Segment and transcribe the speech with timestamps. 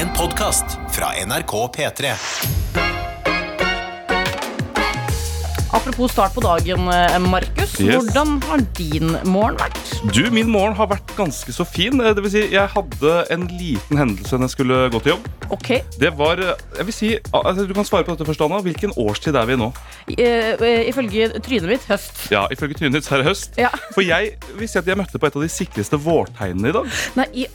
[0.00, 2.12] En podkast fra NRK P3.
[5.72, 7.80] Apropos start på dagen, eh, Markus.
[7.80, 7.94] Yes.
[7.94, 9.78] Hvordan har din morgen vært?
[10.14, 12.00] Du, min morgen har vært ganske så fin.
[12.00, 15.28] Eh, Det vil si, jeg hadde en liten hendelse når jeg skulle gå til jobb.
[15.50, 15.70] Ok.
[16.00, 18.60] Det var, eh, jeg vil si, altså, Du kan svare på dette først, Anna.
[18.60, 19.72] Hvilken årstid er vi i nå?
[20.08, 22.30] I, eh, ifølge trynet mitt høst.
[22.30, 23.56] Ja, Ifølge Trynet så er det høst.
[23.56, 23.70] Ja.
[23.94, 26.86] For jeg vil si at jeg møtte på et av de sikreste vårtegnene i dag.
[27.16, 27.46] Nei, i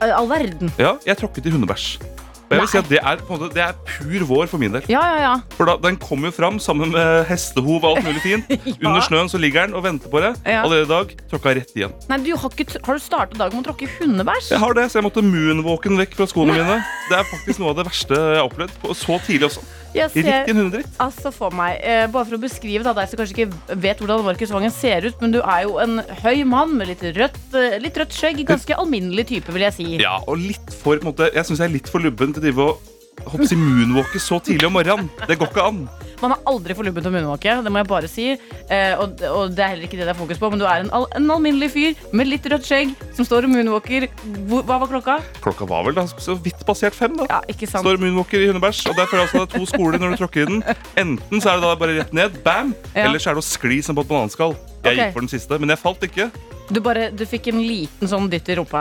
[0.00, 0.70] all verden.
[0.78, 2.15] Ja, Jeg tråkket i hundebæsj.
[2.46, 4.84] Og jeg vil si at det er, måte, det er pur vår for min del.
[4.90, 5.32] Ja, ja, ja.
[5.56, 8.46] For da, Den kommer jo fram sammen med hestehov og alt mulig fint.
[8.66, 8.90] Ja.
[8.90, 10.32] Under snøen så ligger den og venter på det.
[10.44, 10.60] Ja.
[10.66, 11.94] Allerede i dag tråkka rett igjen.
[12.10, 14.50] Nei, du har, ikke, har du startet dagen med å tråkke hundebæsj?
[14.52, 16.78] Jeg har det, så jeg måtte moonwalken vekk fra skoene mine.
[17.08, 18.86] Det er faktisk noe av det verste jeg har opplevd.
[19.00, 19.64] Så tidlig også.
[19.96, 23.76] Jeg ser altså for meg, eh, bare for å beskrive da, deg som kanskje ikke
[23.80, 27.04] vet hvordan Markus Vangen ser ut, men du er jo en høy mann med litt
[27.16, 28.42] rødt, eh, litt rødt skjegg.
[28.48, 29.88] Ganske alminnelig type, vil jeg si.
[30.02, 32.44] Ja, og litt for, på en måte, Jeg syns jeg er litt for lubben til
[32.44, 32.92] å drive og
[33.32, 35.08] hoppe i moonwalke så tidlig om morgenen.
[35.26, 35.86] Det går ikke an.
[36.22, 38.26] Man er aldri for lubben til å munnvåke, det må jeg bare si.
[38.72, 40.84] Eh, og, og det er heller ikke det det er fokus på, men du er
[40.84, 44.08] en, al en alminnelig fyr med litt rødt skjegg som står og moonwalker.
[44.48, 45.18] Hvor, hva var klokka?
[45.44, 47.16] Klokka var vel da så vidt passert fem.
[47.20, 47.84] da Ja, ikke sant.
[47.84, 50.50] Står moonwalker i hundebæsj, og derfor er det altså to skoler når du tråkker i
[50.52, 50.64] den.
[51.04, 53.08] Enten så er det da bare rett ned, bam, Ja.
[53.08, 54.56] eller så er det å skli som på et bananskall.
[54.56, 55.00] Jeg okay.
[55.02, 56.30] gikk for den siste, men jeg falt ikke.
[56.68, 58.80] Du, bare, du fikk en liten sånn dytt i rumpa.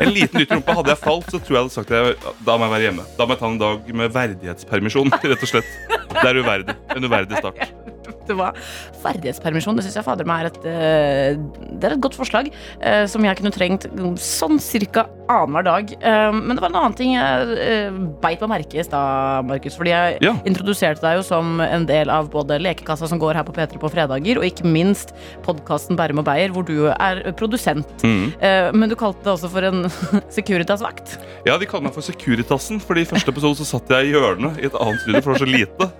[0.00, 0.76] En liten dytt i rumpa.
[0.78, 3.04] Hadde jeg falt, så tror jeg hadde sagt at jeg, da må jeg være hjemme.
[3.18, 5.74] Da må jeg ta en dag med verdighetspermisjon, rett og slett.
[6.16, 6.78] Det er uverdig.
[6.96, 7.95] En uverdig start.
[8.26, 8.56] Det var
[9.02, 11.36] Verdighetspermisjon det synes jeg fader meg er et, eh,
[11.78, 12.48] det er et godt forslag,
[12.80, 13.86] eh, som jeg kunne trengt
[14.22, 15.92] sånn cirka annenhver dag.
[16.00, 19.76] Eh, men det var en annen ting jeg beit meg merke i stad, Markus.
[19.78, 20.32] Fordi jeg Ja.
[20.46, 23.90] introduserte deg jo som en del av både Lekekassa som går her på P3 på
[23.90, 27.86] fredager, og ikke minst podkasten Bærum og Beyer, hvor du er produsent.
[28.02, 28.32] Mm.
[28.74, 29.84] Men du kalte det også for en
[30.36, 31.18] Securitas-vakt.
[31.46, 34.58] Ja, De kaller meg for Securitasen, Fordi i første episode så satt jeg i hjørnet
[34.62, 35.90] i et annet studio, for det var så lite.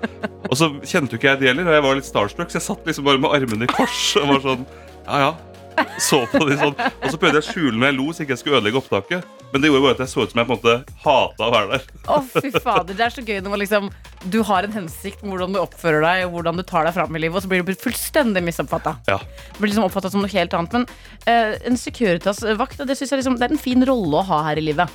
[0.46, 2.68] Og så kjente jo ikke jeg det heller, og jeg var litt starstruck, så jeg
[2.70, 4.66] satt liksom bare med armene i kors og var sånn
[5.06, 5.34] Ja, ja.
[6.00, 6.76] Så på de sånn.
[6.76, 9.26] Og så prøvde jeg å skjule når jeg lo, så ikke jeg skulle ødelegge opptaket.
[9.52, 11.52] Men det gjorde bare at jeg så ut som jeg på en måte hata å
[11.54, 11.84] være der.
[12.10, 12.96] Å, fy fader.
[12.96, 13.90] Det er så gøy når man liksom
[14.32, 17.14] Du har en hensikt med hvordan du oppfører deg, og hvordan du tar deg fram
[17.14, 18.96] i livet, og så blir du fullstendig misoppfatta.
[19.10, 19.20] Ja.
[19.60, 20.74] Blir liksom oppfattet som noe helt annet.
[20.74, 20.88] Men
[21.28, 24.60] uh, en Securitas-vakt det synes jeg liksom, det er en fin rolle å ha her
[24.60, 24.90] i livet.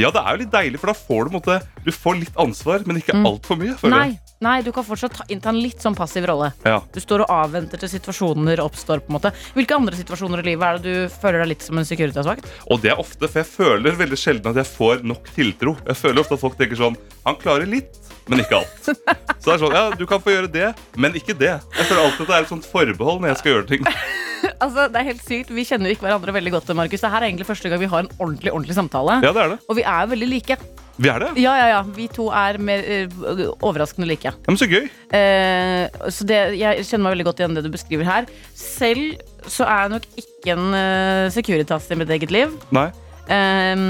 [0.00, 2.82] ja, det er jo litt deilig, for da får du måte Du får litt ansvar,
[2.88, 3.76] men ikke altfor mye.
[3.92, 4.08] Nei,
[4.42, 6.50] nei, du kan fortsatt ta, innta en litt sånn passiv rolle.
[6.66, 6.80] Ja.
[6.92, 9.02] Du står og avventer til situasjoner oppstår.
[9.04, 11.78] på en måte Hvilke andre situasjoner i livet er det du føler deg litt som
[11.78, 12.48] en Securitas-vakt?
[12.70, 15.76] Og det er ofte, for jeg føler veldig sjelden at jeg får nok tiltro.
[15.88, 18.90] Jeg føler ofte at folk tenker sånn Han klarer litt, men ikke alt.
[19.42, 20.68] Så det er sånn, ja, du kan få gjøre det,
[21.00, 21.56] men ikke det.
[21.78, 23.88] Jeg føler alltid at det er et sånt forbehold når jeg skal gjøre ting.
[24.42, 26.70] Altså, det er helt sykt, Vi kjenner jo ikke hverandre veldig godt.
[26.74, 27.02] Markus.
[27.02, 29.20] Det her er egentlig første gang vi har en ordentlig ordentlig samtale.
[29.22, 29.58] Ja, det er det.
[29.70, 30.56] Og vi er veldig like.
[31.02, 31.30] Vi er det.
[31.42, 31.82] Ja, ja, ja.
[31.96, 34.30] Vi to er mer uh, overraskende like.
[34.30, 34.86] Ja, men så gøy.
[35.10, 38.28] Uh, så det, jeg kjenner meg veldig godt igjen det du beskriver her.
[38.58, 39.18] Selv
[39.50, 42.54] så er jeg nok ikke en uh, Securitas i mitt eget liv.
[42.74, 42.90] Nei.
[43.30, 43.82] Eh,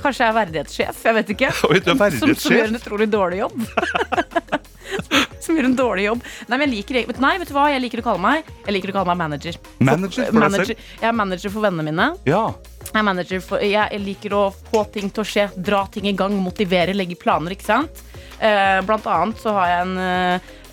[0.00, 1.04] kanskje jeg er verdighetssjef.
[1.08, 1.52] Jeg vet ikke.
[1.70, 3.56] Oi, du er Som, som gjør en utrolig dårlig jobb.
[5.44, 6.22] som gjør en dårlig jobb.
[6.48, 8.50] Nei, men jeg liker, vet- nei, vet du hva jeg liker å kalle meg?
[8.66, 9.58] Jeg liker å kalle meg manager.
[9.78, 10.86] Manager for deg selv?
[11.02, 12.08] Jeg er manager for vennene mine.
[12.28, 12.44] Ja.
[12.86, 16.14] Jeg, er manager for, jeg liker å få ting til å skje, dra ting i
[16.16, 17.56] gang, motivere, legge planer.
[17.56, 18.04] ikke sant?
[18.36, 19.98] Eh, blant annet så har jeg en,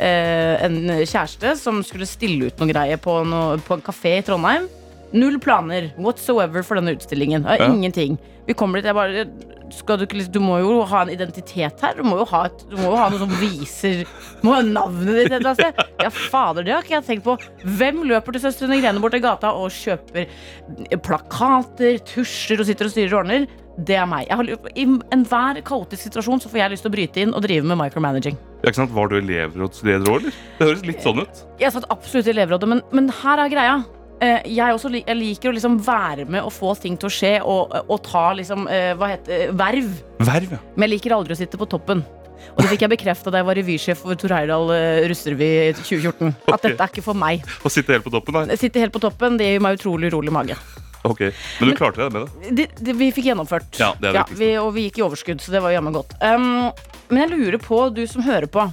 [0.03, 4.25] eh, en kjæreste som skulle stille ut noe greier på, noe, på en kafé i
[4.27, 4.67] Trondheim.
[5.13, 7.45] Null planer whatsoever for denne utstillingen.
[7.45, 7.69] Ja.
[7.69, 8.17] Ingenting.
[8.47, 9.27] Vi kommer dit, jeg bare
[9.81, 11.93] du, ikke, liksom- du må jo ha en identitet her.
[11.97, 14.61] Du må jo ha, et, du må jo ha noe som viser Du må ha
[14.61, 15.97] navnet ditt et eller annet sted.
[16.03, 17.37] Ja, fader, det har ikke jeg tenkt på.
[17.79, 20.27] Hvem løper til Søstrene Grene bort til gata og kjøper
[21.03, 23.47] plakater, tusjer og sitter og styrer og ordner?
[23.73, 24.29] Det er meg.
[24.29, 24.45] Har,
[24.77, 24.83] I
[25.15, 28.37] enhver kaotisk situasjon så får jeg lyst til å bryte inn og drive med micromanaging.
[28.61, 28.93] Ja, ikke sant?
[28.93, 30.37] Var du elevrådsleder òg, eller?
[30.59, 31.41] Det høres litt sånn ut.
[31.59, 33.79] Jeg satt absolutt i elevrådet, men, men her er greia.
[34.23, 37.33] Eh, Jeg, også, jeg liker å liksom være med og få ting til å skje
[37.43, 39.89] og, og ta liksom, eh, hva heter, verv.
[40.23, 40.61] Verv, ja.
[40.75, 42.05] Men jeg liker aldri å sitte på toppen.
[42.53, 45.73] Og det fikk jeg bekrefta da jeg var revysjef for Tor Heyerdahl eh, Rusterevy i
[45.79, 46.33] 2014.
[46.53, 47.43] At dette er ikke for meg.
[47.63, 48.57] Å sitte helt på toppen, nei.
[48.59, 50.57] Sitte helt på toppen, det gir meg utrolig urolig mage.
[51.03, 51.19] Ok,
[51.59, 52.51] Men du klarte deg med det?
[52.55, 53.73] Det, det, vi fikk gjennomført.
[53.75, 55.95] Ja, det er det ja, vi, og vi gikk i overskudd, så det var jammen
[55.95, 56.15] godt.
[56.23, 56.69] Um,
[57.11, 58.63] men jeg lurer på, du som hører på.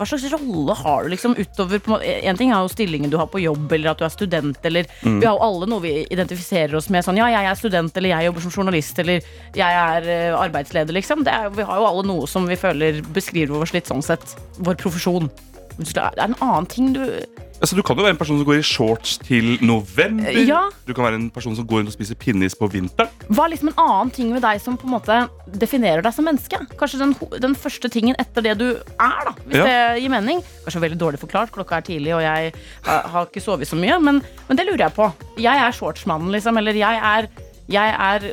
[0.00, 3.28] Hva slags rolle har du liksom utover på, en ting er jo stillingen du har
[3.28, 5.20] på jobb, eller at du er student, eller Mm.
[5.20, 7.04] Vi har jo alle noe vi identifiserer oss med.
[7.04, 9.20] Sånn, ja, jeg er student, eller jeg jobber som journalist, eller
[9.56, 11.24] jeg er eh, arbeidsleder, liksom.
[11.24, 14.36] Det er, vi har jo alle noe som vi føler beskriver oss litt sånn sett.
[14.58, 15.30] Vår profesjon.
[15.78, 17.04] Det er en annen ting du
[17.60, 20.32] Altså, du kan jo være en person som går i shorts til november.
[20.48, 20.62] Ja.
[20.88, 23.10] Du kan være en person som går rundt og spiser pinnis på vinteren.
[23.28, 25.18] Hva er liksom en annen ting ved deg som på en måte
[25.60, 26.56] definerer deg som menneske?
[26.80, 27.12] Kanskje den,
[27.42, 29.66] den første tingen etter det du er, da, hvis Ja.
[29.68, 30.40] det gir mening.
[30.64, 32.54] Kanskje veldig dårlig forklart, klokka er tidlig og jeg
[32.88, 35.10] uh, har ikke sovet så mye, men, men det lurer jeg på.
[35.36, 37.28] Jeg er shortsmannen, liksom, eller jeg er,
[37.70, 38.24] jeg er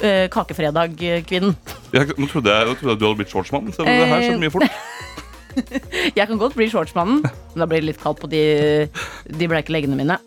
[0.00, 1.52] øh, kakefredag-kvinnen.
[1.92, 4.80] Nå, nå trodde jeg du hadde blitt shortsmann, så det her skjedde mye fort.
[6.18, 8.42] Jeg kan godt bli shortsmannen, men da blir det litt kaldt på de,
[9.26, 10.18] de bleike leggene mine.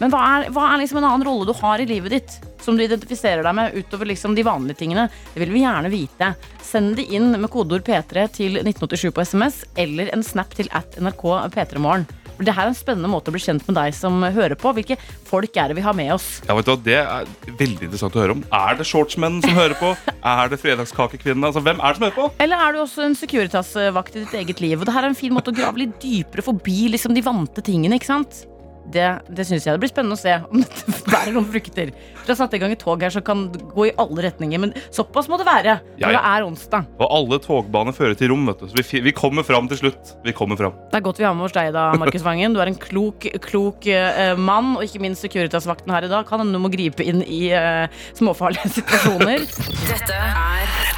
[0.00, 2.74] Men hva er, hva er liksom en annen rolle du har i livet ditt som
[2.78, 5.08] du identifiserer deg med utover liksom de vanlige tingene?
[5.34, 6.32] Det vil vi gjerne vite.
[6.64, 10.98] Send det inn med kodeord P3 til 1987 på SMS eller en snap til at
[10.98, 11.22] nrk
[11.54, 12.08] p3morgen.
[12.38, 14.72] Det her er en spennende måte å bli kjent med deg som hører på.
[14.76, 14.96] Hvilke
[15.28, 16.28] folk er det vi har med oss?
[16.48, 18.44] Ja, vet du Det er veldig interessant å høre om.
[18.56, 19.92] Er det shortsmenn som hører på?
[20.22, 21.50] Er det fredagskakekvinnene?
[21.50, 22.28] Altså, hvem er det som hører på?
[22.44, 24.78] Eller er du også en Securitas-vakt i ditt eget liv?
[24.80, 27.64] Og det her er en fin måte å grave litt dypere forbi liksom, de vante
[27.66, 28.44] tingene, ikke sant?
[28.92, 31.92] Det, det syns jeg det blir spennende å se om dette bærer noen frukter.
[32.22, 34.74] Vi har satt i gang et tog her som kan gå i alle retninger, men
[34.94, 36.18] såpass må det være Ja, når ja.
[36.18, 36.90] det er onsdag.
[37.00, 38.46] Og alle togbaner fører til rom.
[38.50, 40.14] vet du Så vi, vi kommer fram til slutt.
[40.26, 40.76] Vi kommer fram.
[40.92, 42.54] Det er godt vi har med oss deg da, Markus Vangen.
[42.54, 46.42] Du er en klok, klok uh, mann, og ikke minst Securitas-vakten her i dag kan
[46.42, 47.86] hende du må gripe inn i uh,
[48.18, 49.46] småfarlige situasjoner.
[49.88, 50.92] Dette er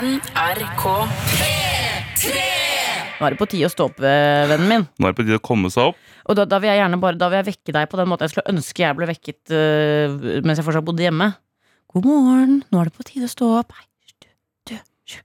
[0.00, 0.86] NRK.
[3.20, 4.84] Nå er det på tide å stå opp, eh, vennen min.
[4.96, 5.98] Nå er det på tide å komme seg opp.
[6.24, 8.24] Og da, da vil jeg gjerne bare Da vil jeg vekke deg på den måten
[8.24, 11.26] jeg skulle ønske jeg ble vekket uh, mens jeg fortsatt bodde hjemme.
[11.92, 13.74] God morgen, nå er det på tide å stå opp.
[13.76, 14.30] Hei, du,
[14.70, 15.20] du, sju.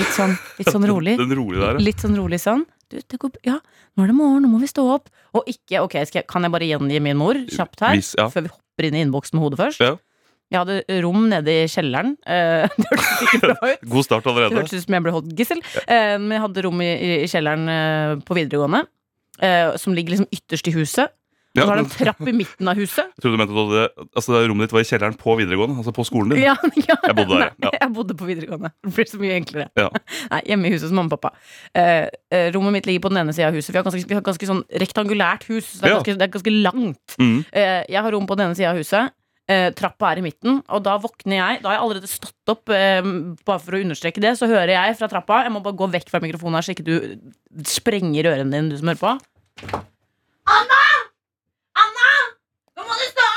[0.00, 1.14] Litt sånn, litt sånn rolig.
[1.20, 1.84] Den, den rolig der, ja.
[1.86, 2.66] Litt sånn rolig sånn.
[2.88, 3.58] Du, det går, ja,
[3.94, 5.12] nå er det morgen, nå må vi stå opp.
[5.36, 7.94] Og ikke, ok, jeg, kan jeg bare gjengi min mor kjapt her?
[8.00, 8.26] Vis, ja.
[8.32, 9.84] Før vi hopper inn i innboksen med hodet først.
[9.84, 9.94] Ja.
[10.50, 12.14] Jeg hadde rom nede i kjelleren.
[12.26, 13.74] Det.
[13.92, 14.56] God start Det allerede.
[14.62, 15.60] hørtes ut som jeg ble holdt gissel.
[15.84, 16.90] Eh, men jeg hadde rom i,
[17.24, 18.84] i kjelleren eh, på videregående.
[19.44, 21.14] eh, som ligger liksom ytterst i huset.
[21.56, 23.08] Og Ja, så har det en trapp i midten av huset.
[23.16, 25.78] Jeg trodde du mente at du hadde, altså, rommet ditt var i kjelleren på videregående.
[25.80, 26.42] Altså på skolen din.
[26.44, 26.96] Ja, ja.
[27.08, 27.72] Jeg bodde der, Nei, ja.
[27.80, 28.70] jeg bodde på videregående.
[28.84, 29.66] Det blir så mye enklere.
[29.80, 29.88] Ja.
[30.32, 31.32] Nei, Hjemme i huset hos mamma og pappa.
[31.74, 32.04] Eh,
[32.36, 33.72] eh, rommet mitt ligger på den ene sida av huset.
[33.74, 35.72] Vi har ganske, vi har ganske sånn rektangulært hus.
[35.72, 35.98] Så det, er Ja.
[36.02, 37.16] ganske, det er ganske langt.
[37.18, 37.38] Mm.
[37.52, 39.14] Eh, jeg har rom på den ene sida av huset.
[39.48, 41.60] Eh, trappa er i midten, og da våkner jeg.
[41.62, 42.68] Da har jeg allerede stått opp.
[42.68, 43.00] Eh,
[43.48, 46.12] bare for å understreke det, så hører jeg fra trappa Jeg må bare gå vekk
[46.12, 49.14] fra mikrofonen her, så ikke du sprenger ørene dine, du som hører på.
[50.52, 50.82] Anna!
[51.80, 52.12] Anna!
[52.76, 53.27] Nå må du stå!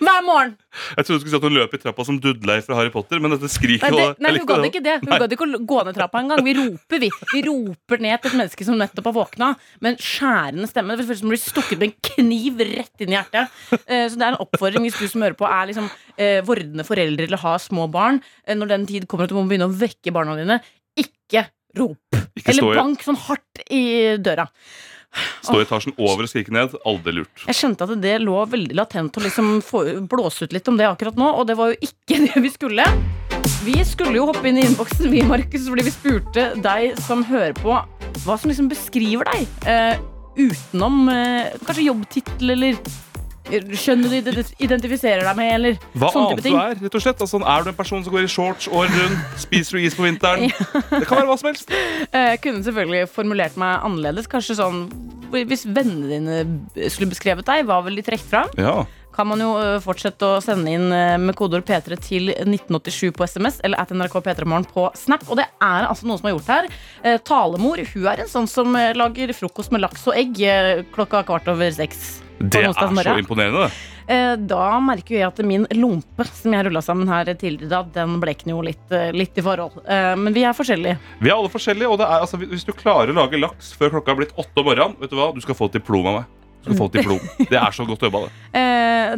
[0.00, 0.52] Hver morgen.
[0.96, 3.20] Jeg trodde du skulle si at hun løp i trappa som Dudley fra Harry Potter,
[3.22, 4.94] men dette skriket Nei, det, nei hun gadd ikke det.
[5.04, 6.42] Hun gadd ikke å gå ned trappa engang.
[6.46, 7.10] Vi roper, vi.
[7.32, 9.50] Vi roper ned til et menneske som nettopp har våkna
[9.84, 10.96] med en skjærende stemme.
[10.98, 13.58] Det føles som å bli stukket med en kniv rett inn i hjertet.
[13.84, 16.86] Eh, Så det er en oppfordring hvis du som hører på er liksom eh, vordende
[16.86, 18.22] foreldre eller har små barn.
[18.46, 20.58] eh, Når den tid kommer at du må begynne å vekke barna dine,
[20.98, 21.46] ikke
[21.78, 22.18] rop.
[22.38, 23.84] Ikke Eller bank sånn hardt i
[24.22, 24.48] døra.
[25.44, 26.76] Stå i etasjen over og skrike ned.
[26.88, 27.44] Aldri lurt.
[27.48, 29.58] Jeg skjønte at det lå veldig latent å liksom
[30.10, 32.88] blåse ut litt om det akkurat nå, og det var jo ikke det vi skulle.
[33.64, 37.54] Vi skulle jo hoppe inn i innboksen, vi, Markus, fordi vi spurte deg som hører
[37.58, 37.76] på,
[38.24, 39.48] hva som liksom beskriver deg.
[39.68, 39.96] Eh,
[40.34, 42.78] utenom eh, kanskje jobbtittel eller
[43.44, 47.20] skjønnet du identifiserer deg med, eller Hva sånne annet du er, rett og slett.
[47.24, 49.38] Altså, er du en person som går i shorts året rundt?
[49.44, 50.48] Spiser du is på vinteren?
[50.48, 51.70] Det kan være hva som helst.
[52.10, 54.26] Eh, Jeg kunne selvfølgelig formulert meg annerledes.
[54.30, 54.84] Kanskje sånn
[55.34, 58.44] Hvis vennene dine skulle beskrevet deg, hva ville de trekke fra?
[58.60, 58.84] Ja.
[59.14, 59.50] kan man jo
[59.82, 60.88] fortsette å sende inn
[61.22, 65.22] med kodeord P3 til 1987 på SMS eller at NRK P3morgen på Snap.
[65.30, 66.68] Og det er altså noen som har gjort her.
[67.04, 70.82] Eh, talemor hun er en sånn som eh, lager frokost med laks og egg eh,
[70.94, 72.23] klokka kvart over seks.
[72.38, 73.94] På Det er så imponerende, det.
[74.04, 78.52] Eh, da merker jeg at min lompe som jeg rulla sammen her tidligere den blekner
[78.52, 79.80] jo litt, eh, litt i forhold.
[79.88, 80.98] Eh, men vi er forskjellige.
[81.20, 83.96] Vi er alle forskjellige, og det er, altså, hvis du klarer å lage laks før
[83.96, 85.30] klokka er blitt åtte om morgenen, vet du hva?
[85.34, 86.32] Du skal få et diplom av meg.
[86.64, 87.24] Du skal få et diplom.
[87.52, 88.60] Det er så godt jobba, det.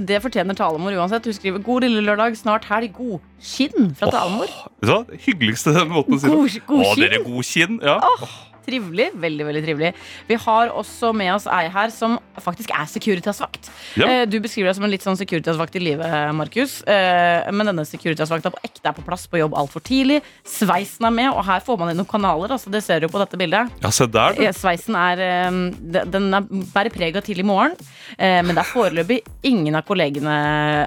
[0.06, 1.24] Det fortjener talemor uansett.
[1.24, 2.90] Hun skriver 'God lille lørdag, snart helg'.
[2.92, 4.50] God kinn fra talemor.
[4.82, 5.12] Vet du?
[5.12, 7.78] Det hyggeligste måten å si det God, god Å, dere god kinn.
[7.86, 8.00] Ja.
[8.66, 9.10] Trivelig.
[9.14, 9.92] Veldig, veldig trivelig.
[10.28, 13.70] Vi har også med oss ei her som faktisk er Securitas-vakt.
[13.96, 14.06] Ja.
[14.08, 16.82] Eh, Du beskriver deg som en litt sånn Securitas-vakt i livet, Markus.
[16.86, 20.20] Eh, Men denne Securitas-vakta på ekte er på plass på jobb altfor tidlig.
[20.44, 22.50] Sveisen er med, og her får man inn noen kanaler.
[22.56, 23.70] Altså, det ser du på dette bildet.
[23.82, 24.42] ja, se der, du.
[24.52, 25.50] Sveisen er eh,
[25.94, 26.40] de- Den er
[26.74, 27.76] bærer preg av tidlig morgen,
[28.18, 30.34] eh, men det er foreløpig ingen av kollegene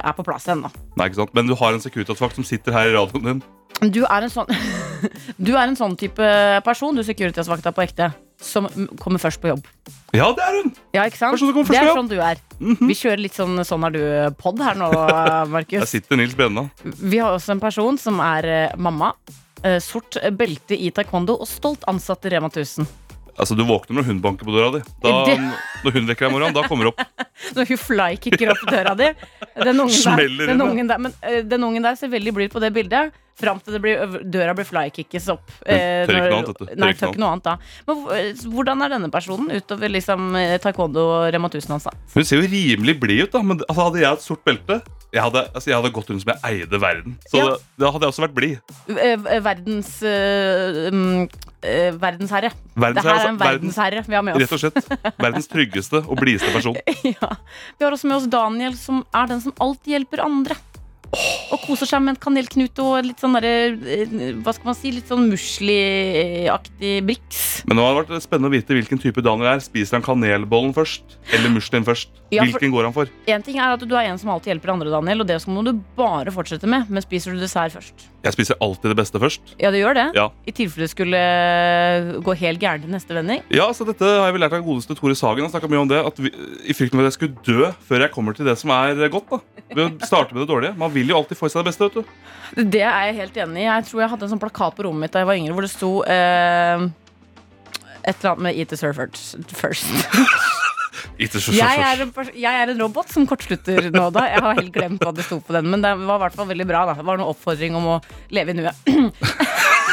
[0.03, 0.69] er på plass ennå.
[0.98, 1.33] Nei, ikke sant?
[1.33, 3.43] Men du har en Securitas-vakt som sitter her i radioen din.
[3.79, 4.49] Du er en sånn
[5.39, 6.25] Du er en sånn type
[6.65, 8.09] person, du Securitas-vakta på ekte,
[8.43, 9.67] som mm, kommer først på jobb.
[10.15, 10.71] Ja, det er hun!
[10.95, 11.35] Ja, ikke sant?
[11.38, 11.99] Person som kommer Det er jobb.
[12.01, 12.41] sånn du er.
[12.89, 15.88] Vi kjører litt sånn Sånn er du-pod her nå, Der Markus.
[15.93, 16.65] sitter Nils Brenna.
[16.83, 19.13] Vi har også en person som er eh, mamma.
[19.63, 22.88] eh, Sort belte i taekwondo og stolt ansatt i Rema 1000.
[23.39, 24.81] Altså, Du våkner når hun banker på døra di.
[25.03, 25.13] Da,
[25.86, 27.25] når hun vekker deg om morgenen, da kommer hun opp.
[27.55, 29.08] Når hun flykicker opp døra di.
[29.63, 32.60] Den ungen, der, den, ungen der, men, eh, den ungen der ser veldig blid på
[32.62, 33.15] det bildet.
[33.39, 35.48] Fram til det blir, døra blir flykickes opp.
[35.63, 36.81] eh, tør ikke noe annet, vet du.
[36.84, 37.53] Nei, ikke tør ikke noe annet da.
[37.88, 41.88] Men eh, hvordan er denne personen utover liksom eh, taekwondo og Rema 1000 hans?
[42.17, 43.41] Hun ser jo rimelig blid ut, da.
[43.53, 46.31] Men altså, hadde jeg et sort belte jeg hadde, altså, jeg hadde gått rundt som
[46.35, 47.15] jeg eide verden.
[47.31, 47.45] Så Ja.
[47.49, 48.59] da, da hadde jeg også vært blid.
[48.89, 51.27] Eh, Verdens øh,
[51.63, 52.51] eh, Verdensherre.
[52.75, 54.63] Verdens- det her er altså, en verdens- verdensherre vi har med Rett oss.
[54.63, 56.75] og slett verdens tryggeste og blideste person.
[57.15, 57.29] ja.
[57.79, 60.55] Vi har også med oss Daniel, som er den som alltid hjelper andre.
[61.49, 63.53] Og koser seg med en kanelknut og litt sånn derre
[63.89, 64.11] eh,
[64.43, 64.91] Hva skal man si?
[64.93, 67.41] Litt sånn musli-aktig briks.
[67.67, 69.63] Men nå har det vært spennende å vite hvilken type Daniel er.
[69.63, 72.11] Spiser han kanelbollen først, eller muslien først?
[72.29, 73.09] Ja, for- Hvilken går han for?
[73.27, 75.63] En ting er at du er en som alltid hjelper andre, Daniel, og det må
[75.65, 76.89] du bare fortsette med.
[76.89, 78.05] Men spiser du dessert først?
[78.23, 79.41] Jeg spiser alltid det beste først.
[79.57, 80.07] Ja, det gjør det.
[80.15, 80.29] Ja.
[80.45, 83.41] I tilfelle det skulle eh, gå helt gærent neste vending.
[83.49, 85.41] Ja, så dette har jeg vel lært av godeste Tore Sagen.
[85.47, 86.29] Han snakket mye om det, at vi,
[86.69, 89.29] I frykten for at jeg skulle dø før jeg kommer til det som er godt.
[89.29, 89.39] da
[89.73, 90.75] Ved å starte med det dårlige.
[90.77, 91.84] Man vil jo alltid få i seg det beste.
[91.88, 93.68] vet du Det er jeg helt enig i.
[93.70, 95.62] Jeg tror jeg hadde en sånn plakat på rommet mitt da jeg var yngre, hvor
[95.63, 96.88] det sto eh,
[98.03, 99.08] et eller annet med Eat the surfer
[99.56, 99.88] first.
[101.20, 101.27] Jeg
[101.60, 104.22] er, en jeg er en robot som kortslutter nå, da.
[104.32, 106.48] Jeg har helt glemt hva det sto på den, men det var i hvert fall
[106.48, 106.86] veldig bra.
[106.88, 107.98] da Det var noen oppfordring om å
[108.32, 108.75] leve i nuet.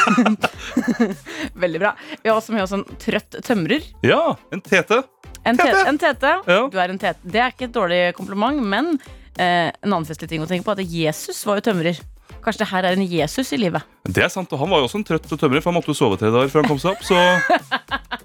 [1.65, 1.91] veldig bra.
[2.23, 3.83] Vi har også med oss en trøtt tømrer.
[4.07, 5.01] Ja, en tete.
[5.43, 5.71] En Tete.
[5.71, 5.83] tete.
[5.91, 6.33] En tete.
[6.47, 6.61] Ja.
[6.71, 7.19] Du er en tete.
[7.23, 8.95] Det er ikke et dårlig kompliment, men
[9.37, 11.99] eh, en annen festlig ting å tenke på at Jesus var jo tømrer.
[12.43, 13.83] Kanskje det her er en Jesus i livet.
[14.07, 15.97] Det er sant, og Han var jo også en trøtt tømrer, for han måtte jo
[15.97, 17.03] sove tre dager før han kom seg opp.
[17.03, 17.17] Så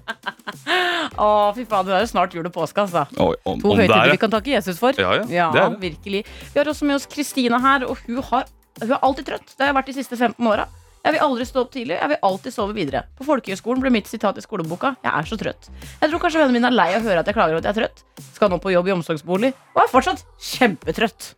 [1.23, 3.03] Å, fy faen, det er jo snart jul og påske, altså.
[3.21, 4.97] Oi, om, To om høytider er vi kan takke Jesus for.
[4.97, 5.81] Ja, ja, det er det.
[5.83, 6.23] virkelig.
[6.53, 8.47] Vi har også med oss Kristina her, og hun, har,
[8.81, 9.53] hun er alltid trøtt.
[9.53, 10.65] Det har jeg vært de siste 15 åra.
[11.03, 13.01] Jeg vil aldri stå opp tidlig, jeg vil alltid sove videre.
[13.19, 15.67] På folkehøyskolen ble mitt sitat i skoleboka 'Jeg er så trøtt'.
[15.99, 17.67] Jeg tror kanskje vennene mine er lei av å høre at jeg klager over at
[17.67, 18.03] jeg er trøtt.
[18.33, 21.35] Skal nå på jobb i omsorgsbolig, og er fortsatt kjempetrøtt.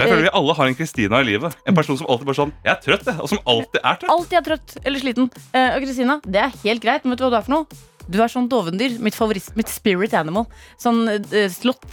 [0.00, 1.56] Jeg føler vi alle har en Kristina i livet.
[1.68, 3.08] En person som alltid bare sånn Jeg er trøtt.
[3.20, 4.10] Og som alltid er trøtt.
[4.14, 5.30] Alltid er trøtt eller sliten.
[5.52, 7.66] Eh, og Kristina, det er helt greit, men vet du hva du er for noe?
[8.08, 8.96] Du er sånn dovendyr.
[8.98, 10.46] Mitt favoritt, mitt spirit animal.
[10.80, 11.84] Sånn eh, slått.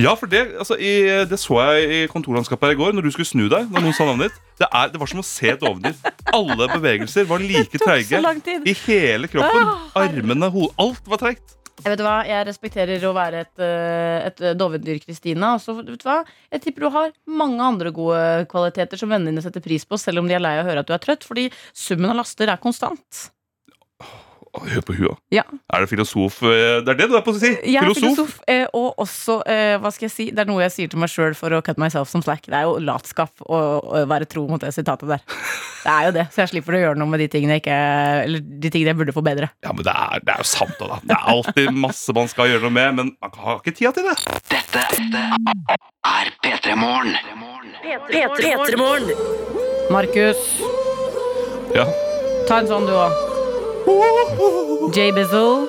[0.00, 0.92] Ja, for det, altså, i,
[1.28, 3.68] det så jeg i kontorlandskapet her i går, når du skulle snu deg.
[3.68, 5.96] Når noen sa navnet ditt det, er, det var som å se et dovendyr.
[6.36, 9.72] Alle bevegelser var like treige i hele kroppen.
[9.98, 10.76] Armene, hodet.
[10.80, 11.56] Alt var treigt.
[11.80, 15.54] Jeg vet hva, jeg respekterer å være et, eh, et eh, dovendyr, Kristina.
[15.56, 16.18] Og så, vet du hva,
[16.52, 20.20] jeg tipper du har mange andre gode kvaliteter som vennene dine setter pris på, selv
[20.20, 22.52] om de er lei av å høre at du er trøtt, fordi summen av laster
[22.52, 23.30] er konstant.
[24.50, 25.12] Hør på hua.
[25.30, 25.44] Ja.
[25.72, 27.52] Er det filosof eh, Det er det du er på å si?
[27.62, 28.02] Jeg er Filosof.
[28.02, 30.98] filosof, eh, og også, eh, hva skal jeg si, det er noe jeg sier til
[30.98, 32.42] meg sjøl for å cut myself som slack.
[32.50, 35.22] Det er jo latskap å, å være tro mot det sitatet der.
[35.84, 37.76] Det er jo det, så jeg slipper å gjøre noe med de tingene jeg ikke
[38.26, 39.48] Eller de tingene jeg burde få bedre.
[39.64, 40.98] Ja, men det er, det er jo sant, da.
[41.06, 44.10] Det er alltid masse man skal gjøre noe med, men man har ikke tida til
[44.10, 44.18] det.
[44.50, 44.82] Dette
[46.10, 47.14] er P3 Morgen.
[48.10, 49.14] P3morgen.
[49.94, 50.42] Markus,
[51.74, 51.86] Ja.
[52.48, 53.29] ta en sånn du òg.
[54.94, 55.68] J-Bizzle.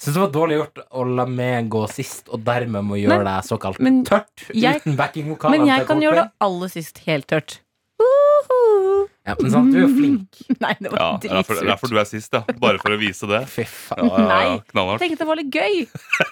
[0.00, 3.26] Syns det var dårlig gjort å la meg gå sist, og dermed må gjøre Men-
[3.28, 5.50] det såkalt men tørt jeg- uten backingvokal.
[5.50, 7.58] Men jeg kan gjøre det aller sist helt tørt.
[9.28, 10.38] Ja, men sant, du er jo flink.
[10.64, 12.40] Nei, det ja var det er derfor, det er derfor du er sist, ja.
[12.62, 13.42] Bare for å vise det.
[13.52, 14.08] Fy faen.
[14.08, 15.02] Ja, ja, ja, knallhardt.
[15.04, 15.84] tenkte det var litt gøy.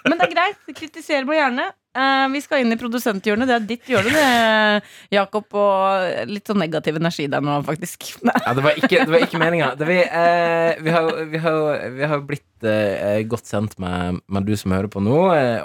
[0.07, 0.73] Men det er greit.
[0.79, 1.69] Kritiser meg gjerne.
[1.99, 3.51] Uh, vi skal inn i produsenthjørnet.
[3.51, 5.47] Det er ditt hjørne, det, Jakob.
[5.61, 8.09] Og litt sånn negativ energi der nå, faktisk.
[8.49, 9.71] Ja, det var ikke, det var ikke meninga.
[9.85, 14.49] Vi, uh, vi har jo vi har, vi har blitt uh, godt kjent med, med
[14.49, 15.19] du som hører på nå,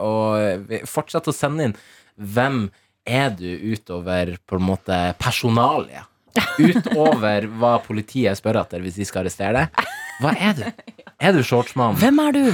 [0.03, 1.77] og vi fortsetter å sende inn
[2.19, 2.65] hvem
[3.07, 6.05] er du utover på en måte personalia?
[6.67, 9.85] Utover hva politiet spør etter hvis de skal arrestere deg.
[10.23, 10.65] Hva er du?
[11.23, 11.95] Er du shortsmann?
[12.01, 12.45] Hvem er du?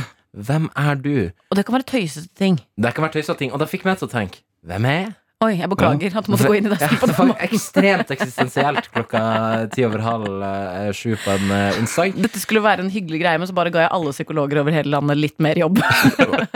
[0.45, 1.13] Hvem er du?
[1.49, 2.59] Og det kan være tøysete ting.
[2.77, 5.15] Det kan være tøysete ting, og det fikk meg til å tenke Hvem er jeg?
[5.39, 6.77] Oi, jeg beklager at du måtte gå inn i det.
[6.83, 7.39] Ja, på den måten.
[7.47, 9.21] ekstremt eksistensielt klokka
[9.71, 12.17] ti over halv eh, sju på en eh, onsdag.
[12.19, 14.91] Dette skulle være en hyggelig greie, men så bare ga jeg alle psykologer over hele
[14.91, 15.79] landet litt mer jobb.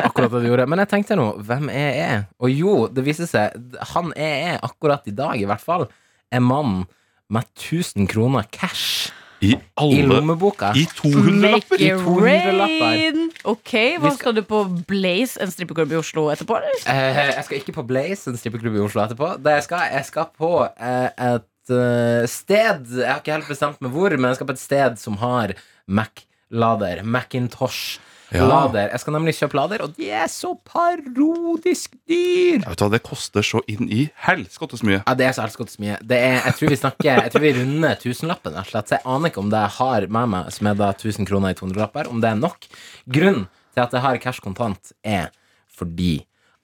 [0.03, 0.68] Akkurat det du gjorde.
[0.70, 2.18] Men jeg tenkte nå, hvem er jeg?
[2.44, 3.56] Og jo, det viser seg,
[3.96, 5.88] han er jeg akkurat i dag, i hvert fall.
[6.30, 6.84] er mann
[7.30, 9.12] med 1000 kroner cash
[9.44, 10.70] I i lommeboka.
[10.75, 11.42] I 200-lapper!
[11.42, 12.84] Make it 200-lapper.
[12.94, 13.32] rain!
[13.44, 16.62] Ok, hva skal- skal du på Blaze, en strippeklubb i Oslo etterpå.
[16.88, 19.34] Eh, jeg skal ikke på Blaze, en strippeklubb i Oslo etterpå.
[19.44, 23.82] Det jeg skal, jeg skal på eh, et uh, sted Jeg har ikke helt bestemt
[23.84, 25.53] meg hvor, men jeg skal på et sted som har
[25.88, 27.03] Mac lader.
[27.03, 28.00] Macintosh.
[28.34, 28.48] Ja.
[28.50, 28.90] Lader.
[28.90, 32.63] Jeg skal nemlig kjøpe lader, og de er så parodisk dyr!
[32.63, 35.02] Jeg vet hva, Det koster så inn i helskottes mye.
[35.04, 36.00] Ja, det er så helskottes mye.
[36.02, 38.60] Det er, jeg tror vi snakker Jeg tror vi runder tusenlappen.
[38.66, 41.54] Så jeg aner ikke om det jeg har med meg, som er da 1000 kroner
[41.54, 42.70] i 200-lapper, om det er nok.
[43.06, 45.32] Grunnen til at jeg har cash kontant, er
[45.74, 46.24] fordi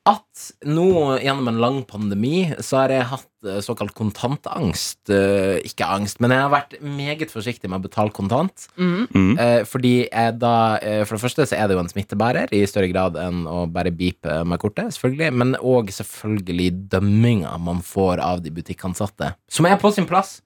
[0.09, 3.28] at nå gjennom en lang pandemi så har jeg hatt
[3.63, 5.09] såkalt kontantangst.
[5.09, 8.67] Eh, Ikke angst, men jeg har vært meget forsiktig med å betale kontant.
[8.77, 9.37] Mm.
[9.39, 12.65] Eh, fordi jeg da eh, For det første så er det jo en smittebærer i
[12.67, 15.31] større grad enn å bare beepe med kortet, selvfølgelig.
[15.39, 20.39] Men òg selvfølgelig dømminga man får av de butikkansatte, som er på sin plass.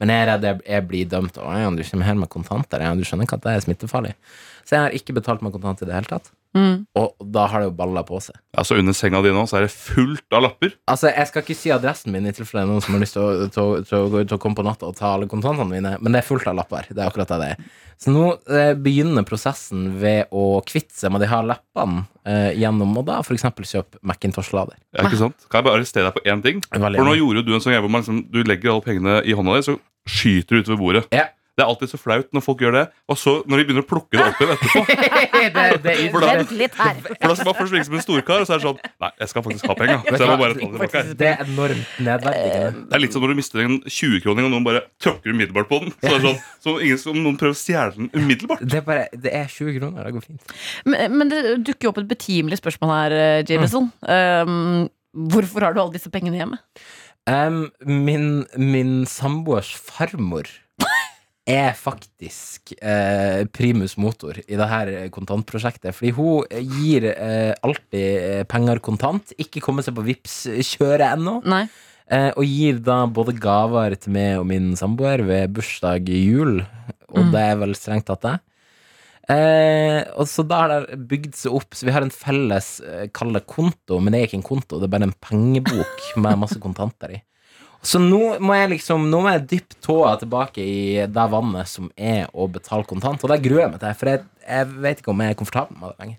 [0.00, 1.36] Men jeg er redd jeg, jeg blir dømt.
[1.36, 2.80] Å, ja, du kommer her med kontanter.
[2.80, 4.14] Ja, du skjønner ikke at det er smittefarlig.
[4.64, 6.32] Så jeg har ikke betalt med kontant i det hele tatt.
[6.56, 6.86] Mm.
[6.98, 8.34] Og da har det jo balla på seg.
[8.58, 10.72] Altså Under senga di nå så er det fullt av lapper.
[10.90, 13.46] Altså, Jeg skal ikke si adressen min i tilfelle noen som har lyst til å,
[13.46, 16.22] til, til, å, til å komme på natta og ta alle kontantene mine, men det
[16.22, 16.90] er fullt av lapper.
[16.90, 17.70] Det er akkurat det det er.
[18.00, 22.96] Så nå eh, begynner prosessen ved å kvitte seg med de her lappene eh, gjennom
[22.96, 23.44] å da f.eks.
[23.60, 24.78] kjøpe Macintosh-lader.
[24.96, 25.46] Ja, ikke sant?
[25.50, 26.62] Kan jeg bare arrestere deg på én ting?
[26.72, 29.20] Veldig For nå gjorde du en sånn greie hvor man liksom, du legger alle pengene
[29.22, 29.76] i hånda di, så
[30.08, 31.04] skyter du utover bordet.
[31.14, 31.28] Ja.
[31.60, 32.84] Det er alltid så flaut når folk gjør det.
[33.12, 34.82] Og så når de begynner å plukke det opp igjen etterpå
[35.56, 36.44] det, det, For da-.
[37.10, 39.10] For da skal man først virke som en storkar, og så er det sånn Nei,
[39.22, 39.98] jeg skal faktisk ha penga.
[40.06, 41.12] Så jeg må bare ta det tilbake her.
[41.20, 42.84] det er enormt nedverdigende.
[42.90, 45.80] Det er litt som når du mister en 20-kroning, og noen bare tråkker umiddelbart på
[45.84, 45.94] den.
[46.00, 48.64] Så det er sånn som, ingen, som noen prøver å stjele den umiddelbart.
[48.64, 50.08] Det er, bare, det er 20 kroner.
[50.08, 50.56] Det går fint.
[50.88, 53.60] Men, men det dukker jo opp et betimelig spørsmål her, Jameson.
[53.70, 53.90] Jameson.
[54.02, 54.88] Um,
[55.30, 56.58] hvorfor har du alle disse pengene hjemme?
[57.28, 60.48] Um, min, min samboers farmor
[61.48, 65.94] er faktisk eh, primus motor i det her kontantprosjektet.
[65.96, 66.44] Fordi hun
[66.76, 69.32] gir eh, alltid eh, penger kontant.
[69.40, 70.42] Ikke kommet seg på vips
[70.74, 71.38] kjøret ennå.
[71.48, 71.64] Nei.
[72.10, 76.60] Eh, og gir da både gaver til meg og min samboer ved bursdag i jul.
[77.10, 77.30] Og Mm.
[77.32, 78.36] det er vel strengt tatt det.
[79.30, 81.74] Eh, og så da har det bygd seg opp.
[81.74, 84.78] Så vi har en felles, eh, kall det konto, men det er ikke en konto,
[84.78, 87.20] det er bare en pengebok med masse kontanter i.
[87.82, 91.88] Så nå må jeg liksom Nå må jeg dyppe tåa tilbake i det vannet som
[91.96, 93.22] er å betale kontant.
[93.24, 95.80] Og det gruer jeg meg til, for jeg, jeg vet ikke om jeg er komfortabel
[95.80, 96.18] med det lenger.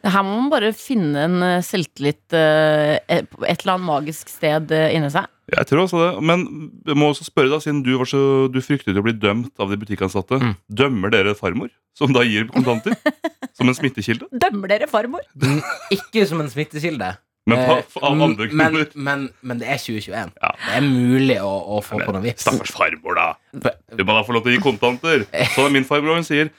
[0.00, 4.32] Her må man bare finne en eh, selvtillit eh, et på et eller annet magisk
[4.32, 5.28] sted eh, inni seg.
[5.50, 6.10] Jeg tror også det.
[6.26, 6.44] Men
[6.88, 9.70] jeg må også spørre, da, siden du, var så, du fryktet å bli dømt av
[9.70, 10.40] de butikkansatte.
[10.40, 10.54] Mm.
[10.82, 12.96] Dømmer dere farmor, som da gir kontanter?
[13.58, 14.30] som en smittekilde?
[14.42, 15.26] Dømmer dere farmor?
[15.98, 17.12] Ikke som en smittekilde.
[17.48, 20.32] Men Eh, andre men, men, men det er 2021.
[20.42, 20.50] Ja.
[20.60, 22.44] Det er mulig å, å få på noe vips.
[22.44, 23.72] Stakkars farmor, da.
[23.96, 25.24] Du må da få lov til å gi kontanter.
[25.32, 26.50] Er min farbror Hun sier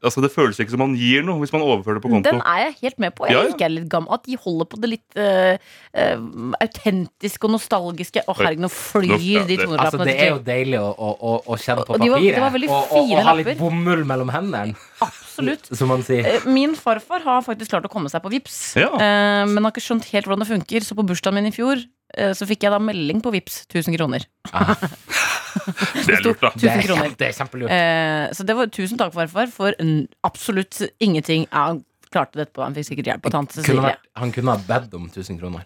[0.00, 2.30] altså, det føles ikke som man gir noe hvis man overfører det på konto.
[2.30, 3.26] Den er jeg helt med på.
[3.28, 3.56] Jeg Ja, ja.
[3.64, 5.56] jeg litt gammel At de holder på det litt uh,
[6.62, 8.24] autentiske og nostalgiske.
[8.28, 9.86] Å herregud, nå flyr Nå- ja, de det- 200-lappene.
[9.88, 12.40] Altså, det er jo deilig å, å, å, å kjenne på Og de var- papiret.
[12.40, 15.27] var og, og, og ha litt bomull mellom hendene, Absolutt.
[15.78, 16.24] Som man sier.
[16.26, 18.88] Eh, Min farfar har faktisk klart å komme seg på Vips Ja.
[18.94, 20.80] eh, men har ikke skjønt helt hvordan det funker.
[20.86, 21.76] Så på bursdagen min i fjor
[22.14, 24.26] eh, så fikk jeg da melding på Vips 1000 kroner.
[26.06, 26.50] Det er lurt, da.
[26.54, 27.08] Det er, 1000 kroner.
[27.08, 27.70] kjempe- det er kjempelurt.
[27.74, 29.74] Eh, så det var tusen takk, farfar, for
[30.24, 31.46] absolutt ingenting.
[31.50, 32.62] Ja, han klarte det etterpå.
[32.64, 33.96] Han fikk sikkert hjelp av tante Cecilie.
[34.16, 35.64] han kunne ha bedt om 1000 kroner.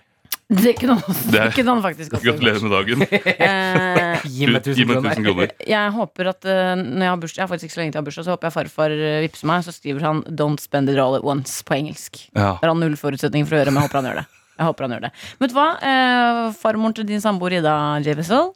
[0.52, 3.02] Det kunne han, Det det er- ikke noe faktisk også Gratulerer med dagen.
[3.08, 5.52] Eh, Gi meg Gi 1000 kroner.
[5.66, 7.98] jeg håper at uh, når jeg har bursdag Jeg har faktisk ikke så lenge til
[7.98, 9.64] jeg har bursdag, så håper jeg farfar eh, vippser meg.
[9.64, 12.20] Så skriver han 'Don't spend it all at once' på engelsk.
[12.36, 12.58] Ja.
[12.60, 14.26] Det har han null forutsetninger for å gjøre, men jeg håper han gjør det.
[14.58, 15.68] Jeg håper han gjør det Vet du hva?
[15.80, 18.14] Eh, farmoren til din samboer Ida J.
[18.20, 18.52] Wessel,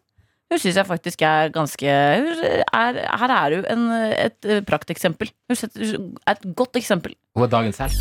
[0.53, 1.83] hun syns jeg faktisk er ganske
[2.21, 2.45] hun
[2.77, 5.33] er, Her er hun en, et eh, prakteksempel.
[5.49, 7.17] Hun hun er et godt eksempel.
[7.35, 7.97] Hun er dagens helt.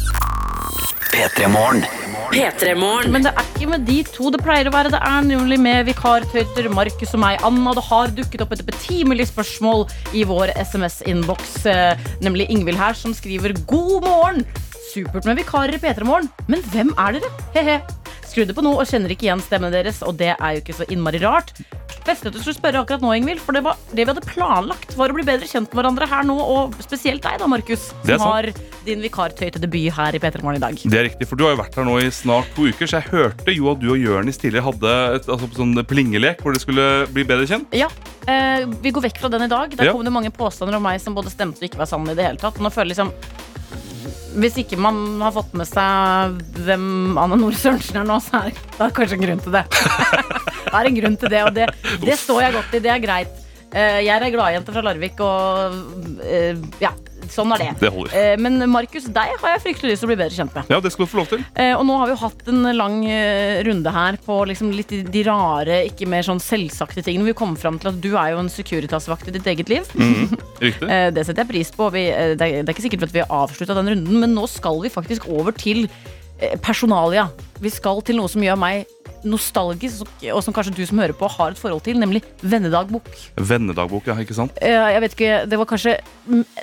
[1.15, 1.85] P3 Morgen.
[2.31, 3.11] P3morgen.
[3.13, 4.91] Men det er ikke med de to det pleier å være.
[4.93, 7.41] Det er nemlig med vikartøyter Markus og meg.
[7.47, 9.85] Anna, det har dukket opp et betimelig spørsmål
[10.17, 11.65] i vår SMS-innboks.
[11.71, 14.45] eh, Nemlig Ingvild her, som skriver 'God morgen'.
[14.93, 17.31] Supert med vikarer i P3 Morgen, men hvem er dere?
[17.53, 17.81] He-he.
[18.25, 20.85] Skrudde på noe og kjenner ikke igjen stemmen deres, og det er jo ikke så
[20.89, 21.51] innmari rart.
[22.05, 24.93] Beste at du skulle spørre akkurat nå, Ingvild, for det, var, det vi hadde planlagt,
[24.97, 28.21] var å bli bedre kjent med hverandre her nå, og spesielt deg da, Markus, som
[28.21, 28.51] har
[28.85, 30.77] din vikartøytedebut her i P3 Morgen i dag.
[30.77, 32.99] Det er riktig, for Du har jo vært her nå i snart to uker, så
[33.01, 36.61] jeg hørte jo at du og Jørnis tidligere hadde et altså, sånn plingelek hvor dere
[36.61, 37.73] skulle bli bedre kjent.
[37.73, 37.89] Ja,
[38.29, 39.73] eh, Vi går vekk fra den i dag.
[39.75, 39.91] Der Ja.
[39.91, 42.11] kom det mange påstander om meg som både stemte og ikke var sanne.
[42.11, 43.11] i det hele tatt Nå føler jeg liksom
[44.35, 48.51] Hvis ikke man har fått med seg hvem Anne Nore Sørensen er nå, så er
[48.51, 49.63] det kanskje en grunn til det.
[50.65, 51.69] det er en grunn til det, og det,
[52.03, 52.83] det står jeg godt i.
[52.83, 53.44] Det er greit.
[53.73, 56.91] Eh, jeg er ei gladjente fra Larvik, og eh, ja,
[57.31, 57.69] sånn er det.
[57.81, 57.89] Det.
[58.15, 60.71] Eh, men Markus, deg har jeg fryktelig lyst til å bli bedre kjent med.
[60.71, 61.43] Ja, det skal du få lov til.
[61.65, 62.97] Og nå har vi jo hatt en lang
[63.67, 67.27] runde her på liksom litt de, rare, ikke mer sånn selvsagte tingene.
[67.31, 69.91] Vi kom fram til at du er jo en Securitas-vakt i ditt eget liv.
[70.63, 70.87] Riktig.
[70.87, 71.89] Eh, det setter jeg pris på.
[71.95, 72.07] Vi,
[72.39, 75.27] det, er, ikke sikkert at vi har avslutta den runden, men nå skal vi faktisk
[75.31, 75.87] over til
[76.63, 77.29] personalia.
[77.63, 78.94] Vi skal til noe som gjør meg
[79.25, 83.09] nostalgisk, og som kanskje du som hører på har et forhold til, nemlig vennedagbok.
[83.35, 84.57] Vennedagbok, ja, ikke sant?
[84.61, 85.97] Eh, jeg vet ikke, Det var kanskje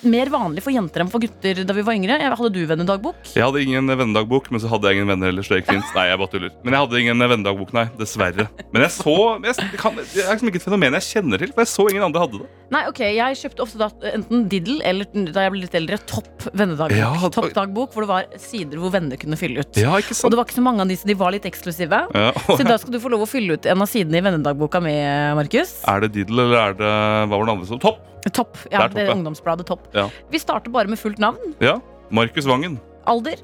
[0.08, 2.18] mer vanlig for jenter enn for gutter da vi var yngre.
[2.32, 3.34] Hadde du vennedagbok?
[3.34, 5.92] Jeg hadde ingen vennedagbok, men så hadde jeg ingen venner heller, så Det gikk fint.
[5.96, 6.54] Nei, jeg bare tuller.
[6.64, 7.86] Men jeg hadde ingen vennedagbok, nei.
[7.98, 8.48] Dessverre.
[8.72, 11.52] Men jeg så jeg, det kan, Det er liksom ikke et fenomen jeg kjenner til,
[11.52, 12.50] for jeg så ingen andre hadde det.
[12.72, 16.46] Nei, ok, Jeg kjøpte ofte da, enten Diddle eller da jeg ble litt eldre, Topp
[16.56, 16.96] vennedagbok.
[16.98, 17.30] Ja, oi.
[17.34, 19.76] Topp dagbok, Hvor det var sider hvor venner kunne fylle ut.
[19.78, 22.00] Ja, ikke Og det var ikke så mange av de, så de var litt eksklusive.
[22.16, 24.80] Ja, Så da skal du få lov å fylle ut en av sidene i vennedagboka
[24.84, 24.94] mi,
[25.38, 25.76] Markus.
[25.90, 28.02] Er det Diddle, eller er det Hva var det andre som Topp?
[28.30, 28.58] Topp.
[28.70, 29.86] Ja, Det er Topp, det er ungdomsbladet Topp.
[29.96, 30.06] Ja.
[30.30, 31.56] Vi starter bare med fullt navn.
[31.62, 31.78] Ja.
[32.14, 32.78] Markus Vangen.
[33.08, 33.40] Alder.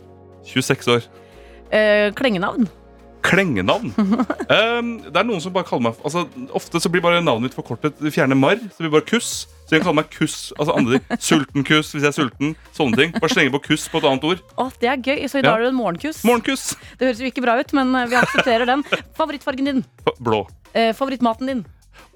[0.46, 1.08] 26 år.
[1.74, 2.68] Eh, klengenavn.
[3.26, 3.90] Klengenavn.
[3.98, 6.22] um, det er noen som bare kaller meg altså,
[6.56, 7.98] Ofte så blir bare navnet mitt forkortet.
[8.14, 9.48] Fjerner marr, så blir bare kuss.
[9.68, 10.36] Så jeg kan kalle meg kuss.
[10.56, 11.18] Altså andre ting.
[11.28, 12.54] Sultenkuss hvis jeg er sulten.
[12.72, 13.10] Sånne ting.
[13.20, 14.40] Bare slenge på kuss på et annet ord.
[14.56, 15.26] Å, det er gøy.
[15.28, 15.66] Så i dag Ja.
[15.66, 16.22] du en morgenkuss.
[16.24, 16.70] Morgenkuss.
[16.96, 18.82] Det høres jo ikke bra ut, men eh, vi aksepterer den.
[19.18, 19.84] Favorittfargen din.
[20.24, 20.46] Blå.
[20.72, 21.60] Eh, favorittmaten din.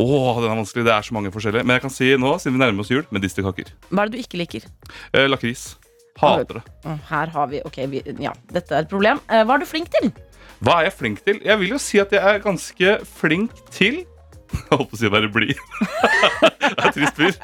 [0.00, 0.06] Å,
[0.40, 0.86] den er vanskelig.
[0.88, 1.66] Det er så mange forskjellige.
[1.68, 3.74] Men jeg kan si nå, siden vi nærmer oss jul, medisterkaker.
[3.92, 4.64] Hva er det du ikke liker?
[5.12, 5.74] Eh, Lakris.
[6.22, 6.64] Hater det.
[7.08, 9.20] Her har vi Ok, vi, ja, dette er et problem.
[9.28, 10.10] Eh, hva er du flink til?
[10.62, 11.40] Hva er jeg flink til?
[11.44, 14.02] Jeg vil jo si at jeg er ganske flink til
[14.52, 15.58] Jeg holdt på å si å være blid.
[16.62, 17.34] jeg er trist fyr.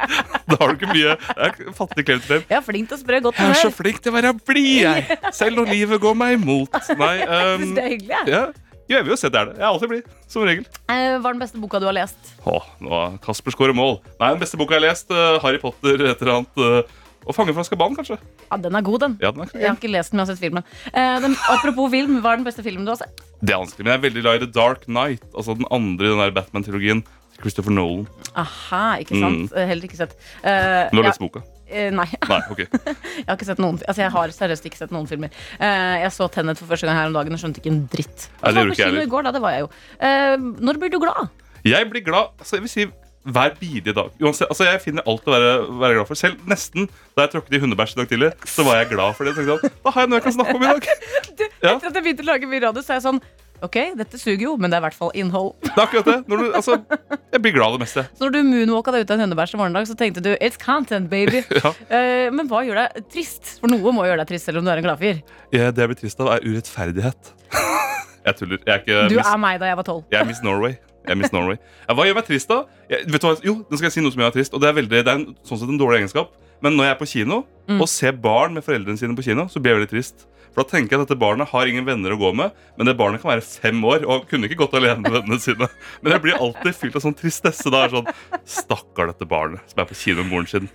[0.49, 2.47] Da har du ikke mye Jeg er fattig klemt frem.
[2.49, 4.79] Jeg er flink til å sprø godt Jeg er så flink til å være blid,
[4.87, 5.19] jeg.
[5.37, 6.79] Selv når livet går meg imot.
[7.01, 8.17] Nei, um, det er hyggelig.
[8.17, 8.31] jeg.
[8.33, 8.45] ja,
[8.89, 9.59] jeg vil jo se det er det.
[9.59, 10.69] Jeg er alltid blid, som regel.
[10.89, 12.33] Eh, hva er den beste boka du har lest?
[12.49, 13.99] Åh, nå har Kasper skårer mål.
[14.17, 17.35] Nei, Den beste boka jeg har lest, uh, Harry Potter, et eller annet uh, Å
[17.35, 18.19] fange fra Skaban', kanskje.
[18.51, 19.19] Ja, Den er god, den.
[19.21, 20.65] Ja, den er Jeg har ikke lest den, men jeg har sett filmen.
[20.95, 23.21] Eh, den, apropos film, hva er den beste filmen du har sett?
[23.43, 25.23] Det er vanskelig, men jeg er veldig glad i The Dark Knight.
[25.35, 27.03] Altså den andre i den der Batman-trilogien.
[27.39, 28.07] Christopher Nolan.
[28.35, 29.53] Aha, ikke sant?
[29.53, 29.67] Mm.
[29.69, 30.17] Heller ikke sett.
[30.43, 31.43] Eh, Du har ja, lest boka?
[31.71, 32.59] eh, nei, Nei, ok.
[32.65, 35.31] jeg har ikke sett noen Altså, jeg har seriøst ikke sett noen filmer.
[35.61, 38.27] Eh, jeg så Tenet for første gang her om dagen og skjønte ikke en dritt.
[38.43, 39.31] Nei, det Jeg var gjorde på ikke jeg kino i går, da.
[39.37, 39.69] Det var jeg jo.
[40.01, 41.29] Eh, når blir du glad?
[41.69, 42.89] Jeg blir glad altså jeg vil si,
[43.35, 44.13] hver bidige dag.
[44.23, 45.51] Uansett, altså jeg finner alt å være,
[45.83, 46.19] være glad for.
[46.21, 49.29] Selv nesten da jeg tråkket i hundebæsj i dag tidlig, så var jeg glad for
[49.29, 49.35] det.
[49.39, 50.89] Tenkte da har jeg noe jeg kan snakke om i dag.
[51.59, 51.73] Ja.
[51.75, 53.19] Etter at jeg begynte å lage mye radio, så er jeg sånn
[53.67, 55.49] Ok, dette suger jo, men det er i hvert fall innhold.
[55.65, 56.15] Det er akkurat det.
[56.31, 56.77] Du, altså,
[57.35, 58.05] jeg blir glad av det meste.
[58.15, 60.61] Så når du moonwalka deg ut av en hundebæsj i morgendag, så tenkte du it's
[60.63, 61.41] content, baby.
[61.59, 61.73] Ja.
[61.75, 63.57] uh, men hva gjør deg trist?
[63.59, 65.19] For noe må gjøre deg trist, selv om du er en gladfyr.
[65.51, 67.33] Ja, det jeg blir trist av, er urettferdighet.
[68.29, 68.59] Jeg tuller.
[68.67, 70.03] Jeg er ikke Du Miss, er meg da jeg var tolv.
[70.13, 70.75] jeg er Miss Norway.
[71.09, 71.59] Jeg Miss Norway.
[71.89, 72.63] Hva gjør meg trist, da?
[72.91, 73.37] Jeg, vet du hva?
[73.45, 74.55] Jo, nå skal jeg si noe som gjør meg trist.
[74.55, 76.35] Og det er, veldig, det er en, sånn sett en dårlig egenskap.
[76.65, 77.83] Men når jeg er på kino Mm.
[77.85, 80.23] og ser barn med foreldrene sine på kino, så blir jeg veldig trist.
[80.55, 82.95] For da tenker jeg at dette barnet har ingen venner å gå med, men det
[82.97, 85.69] barnet kan være fem år og kunne ikke gått alene med vennene sine.
[86.01, 87.69] Men jeg blir alltid fylt av sånn tristesse.
[87.69, 88.09] Da sånn
[88.49, 90.71] Stakkar dette barnet som er på kino med moren sin.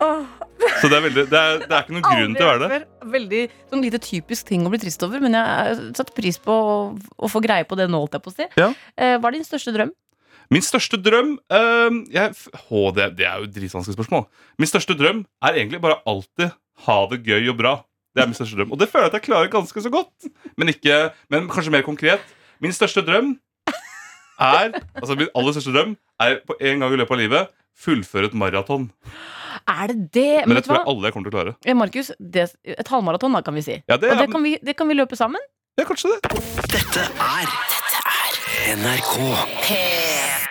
[0.00, 2.78] Så det er, veldig, det, er, det er ikke noen grunn til å være det.
[3.12, 6.74] Veldig sånn lite typisk ting å bli trist over, men jeg satte pris på å,
[6.96, 8.48] å få greie på det nå, holdt jeg på å si.
[8.60, 8.68] Ja.
[8.98, 9.92] Eh, hva er din største drøm?
[10.52, 12.36] Min største drøm eh, jeg,
[12.68, 14.26] å, det, det er jo et dritvanskelig spørsmål.
[14.62, 16.54] Min største drøm er egentlig bare alltid
[16.86, 17.74] ha det gøy og bra.
[18.14, 18.72] Det er min største drøm.
[18.76, 20.28] Og det føler jeg at jeg klarer ganske så godt.
[20.56, 21.00] Men, ikke,
[21.32, 22.24] men kanskje mer konkret.
[22.64, 23.34] Min største drøm
[24.36, 28.30] er Altså min aller største drøm er på en gang i løpet av livet fullføre
[28.30, 28.88] et maraton.
[29.68, 30.46] Er det det?
[30.46, 31.54] Men Men det tror jeg alle kommer til å klare.
[31.66, 33.80] Eh, Markus, det, et halvmaraton, da, kan vi si.
[33.88, 35.42] Ja, det, Og det er, kan, vi, det kan vi løpe sammen.
[35.78, 36.20] ja, kanskje det.
[36.70, 37.50] Dette er
[38.76, 40.05] NRK.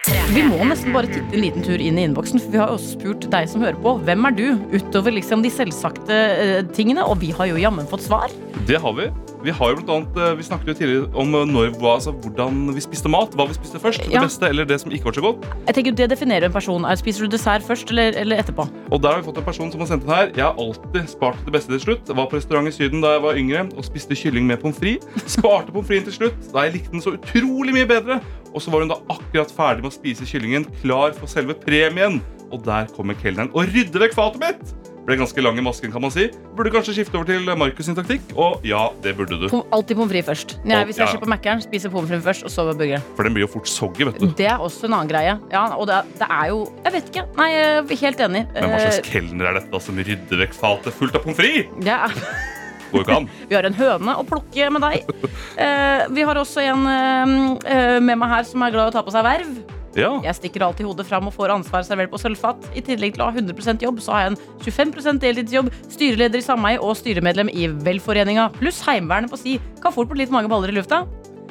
[0.05, 2.91] Vi må nesten bare titte en liten tur inn i innboksen, for vi har også
[2.93, 3.95] spurt deg som hører på.
[4.05, 4.43] Hvem er du,
[4.75, 7.01] utover liksom de selvsagte eh, tingene?
[7.09, 8.33] Og vi har jo jammen fått svar.
[8.69, 9.07] Det har vi.
[9.45, 12.61] Vi har jo blant annet, eh, vi snakket jo tidligere om eh, når, altså, hvordan
[12.75, 13.33] vi spiste mat.
[13.33, 14.05] Hva vi spiste først.
[14.05, 14.19] Ja.
[14.19, 15.49] Det beste eller det som ikke var så godt.
[15.71, 16.85] Jeg tenker Det definerer en person.
[16.85, 18.69] Er, spiser du dessert først eller, eller etterpå?
[18.91, 20.29] Og der har vi fått en person som har sendt den her.
[20.37, 22.13] Jeg har alltid spart det beste til slutt.
[22.13, 25.29] Var på restaurant i Syden da jeg var yngre og spiste kylling med pommes frites.
[25.39, 28.21] Sparte pommes fritesen til slutt da jeg likte den så utrolig mye bedre.
[28.55, 32.21] Og så var hun da akkurat ferdig med å spise kyllingen, klar for selve premien.
[32.53, 34.75] Og der kommer kelneren og rydder vekk fatet mitt.
[35.05, 36.31] Ble ganske lang i masken, kan man si.
[36.57, 38.23] Burde kanskje skifte over til Markus sin taktikk.
[38.41, 39.45] Og ja, det burde du.
[39.75, 40.55] Alltid pommes frites først.
[40.65, 41.19] Nei, hvis jeg ja.
[41.21, 43.05] på Mækkern, spiser pommes frites først, og så burgeren.
[43.19, 44.31] For den blir jo fort soggy, vet du.
[44.39, 45.37] Det er også en annen greie.
[45.53, 47.27] Ja, og det, det er jo Jeg vet ikke.
[47.37, 48.43] Nei, jeg er helt enig.
[48.55, 51.37] Men hva slags Eh, kelner er dette da, som rydder vekk fatet fullt av pommes
[51.43, 51.69] frites?
[51.85, 52.05] ja.
[52.95, 53.29] Går ikke an.
[53.49, 55.15] Vi har en høne å plukke med deg.
[55.55, 57.33] Eh, vi har også en eh,
[57.71, 59.57] eh, med meg her som er glad i å ta på seg verv.
[59.95, 60.09] Ja.
[60.25, 62.67] Jeg stikker alltid hodet fram og får ansvar servert på sølvfat.
[62.75, 66.45] I tillegg til å ha 100% jobb, så har jeg en 25% deltidsjobb, styreleder i
[66.45, 69.55] sameie og styremedlem i Velforeninga, pluss Heimevernet på si.
[69.83, 71.05] Kan fort bli litt mange baller i lufta.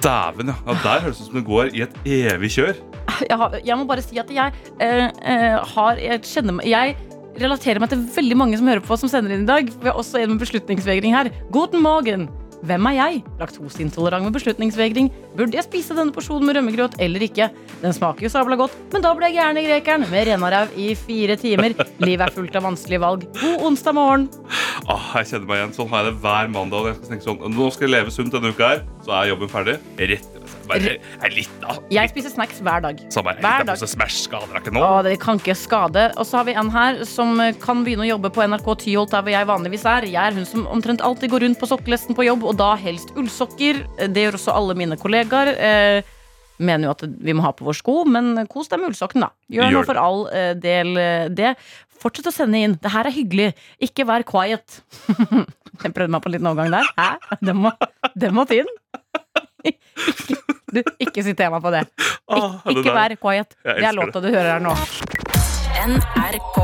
[0.04, 0.58] Dæven, ja.
[0.66, 0.76] ja.
[0.84, 2.76] Der høres det ut som det går i et evig kjør.
[3.30, 6.94] Jeg, har, jeg må bare si at jeg eh, eh, har Jeg kjenner meg Jeg
[7.40, 9.68] relaterer meg til veldig mange som hører på som sender inn i dag.
[9.68, 11.32] Vi har også en med beslutningsvegring her.
[11.54, 12.28] Guten morgen!
[12.64, 13.18] Hvem er jeg?
[13.36, 15.10] Laktoseintolerant med beslutningsvegring.
[15.36, 17.50] Burde jeg spise denne porsjonen med rømmegrøt eller ikke?
[17.82, 20.94] Den smaker jo sabla godt, men da ble jeg gæren i grekeren med renaræv i
[20.96, 21.74] fire timer.
[22.00, 23.26] Livet er fullt av vanskelige valg.
[23.42, 24.28] God onsdag morgen.
[24.88, 25.76] Ah, jeg kjenner meg igjen.
[25.76, 26.88] Sånn har jeg det hver mandag.
[26.88, 29.52] Jeg skal tenke sånn, Nå skal jeg leve sunt denne uka her, så er jobben
[29.52, 29.76] ferdig.
[30.00, 31.76] Rett bare er litt da.
[31.92, 33.02] Jeg spiser snacks hver dag.
[33.14, 33.84] Samme er Hver dag.
[33.94, 34.82] Smash skader ikke nå.
[34.82, 36.08] Å, det kan ikke skade.
[36.18, 39.24] Og så har vi en her som kan begynne å jobbe på NRK Tyholt, der
[39.26, 40.08] hvor jeg vanligvis er.
[40.08, 43.14] Jeg er hun som omtrent alltid går rundt på sokkelesten på jobb, og da helst
[43.18, 43.84] ullsokker.
[44.08, 45.54] Det gjør også alle mine kollegaer.
[45.54, 46.12] Eh,
[46.58, 49.32] mener jo at vi må ha på vår sko, men kos deg med ullsokken, da.
[49.52, 51.54] Gjør Gjør nå for all eh, del eh, det.
[52.04, 52.76] Fortsett å sende inn.
[52.80, 53.52] Det her er hyggelig.
[53.82, 54.80] Ikke vær quiet.
[55.82, 56.90] jeg prøvde meg på en liten overgang der.
[56.98, 57.38] Hæ?
[57.40, 57.74] Den må,
[58.14, 58.68] den må til.
[59.70, 60.36] Ikke,
[60.74, 61.84] du, ikke siter meg på det.
[62.68, 63.54] Ik ikke vær quiet.
[63.64, 64.74] Det er låta du hører her nå.
[65.84, 66.58] NRK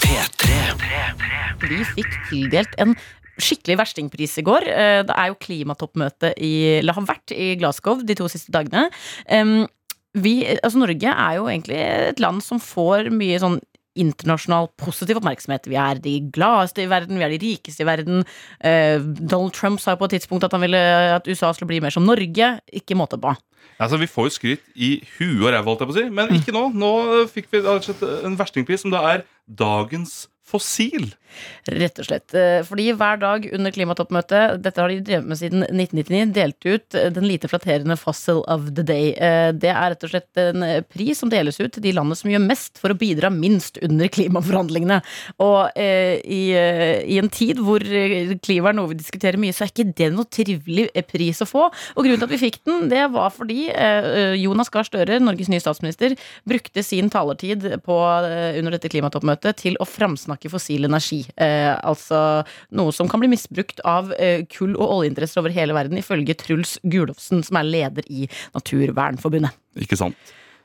[0.00, 0.60] P3.
[1.70, 2.94] Vi fikk tildelt en
[3.40, 4.66] skikkelig verstingpris i går.
[4.68, 8.88] Eh, Det er jo klimatoppmøte i, eller har vært i Glasgow de to siste dagene.
[10.10, 13.60] Vi, altså Norge er jo egentlig et land som får mye sånn
[13.98, 15.66] internasjonal positiv oppmerksomhet.
[15.70, 18.24] Vi er de gladeste i verden, vi er de rikeste i verden.
[18.62, 20.80] Eh, Donald Trump sa på et tidspunkt at han ville
[21.16, 22.52] at USA skulle bli mer som Norge.
[22.72, 23.34] Ikke måte på.
[23.80, 26.68] Altså, Vi får jo skryt i huet og ræva, si, men ikke nå.
[26.76, 26.92] Nå
[27.32, 31.10] fikk vi slett en verstingpris som da er dagens fossil.
[31.70, 32.34] Rett og slett.
[32.34, 36.96] Eh, Fordi hver dag under klimatoppmøtet, dette har de drevet med siden 1999, delt ut
[36.98, 39.12] eh, den lite flatterende Fossil of the Day.
[39.14, 42.30] Eh, Det er rett og slett en pris som deles ut til de landene som
[42.30, 45.00] gjør mest for å bidra minst under klimaforhandlingene.
[45.42, 47.82] Og i, i en tid hvor
[48.44, 51.68] klima er noe vi diskuterer mye, så er ikke det noe trivelig pris å få.
[51.68, 53.68] Og grunnen til at vi fikk den, det var fordi
[54.40, 56.16] Jonas Gahr Støre, Norges nye statsminister,
[56.48, 57.98] brukte sin talertid på,
[58.60, 61.19] under dette klimatoppmøtet til å framsnakke fossil energi.
[61.36, 62.42] Eh, altså
[62.76, 66.76] noe som kan bli misbrukt av eh, kull- og oljeinteresser over hele verden, ifølge Truls
[66.82, 69.56] Gulofsen, som er leder i Naturvernforbundet.
[69.80, 70.18] Ikke sant?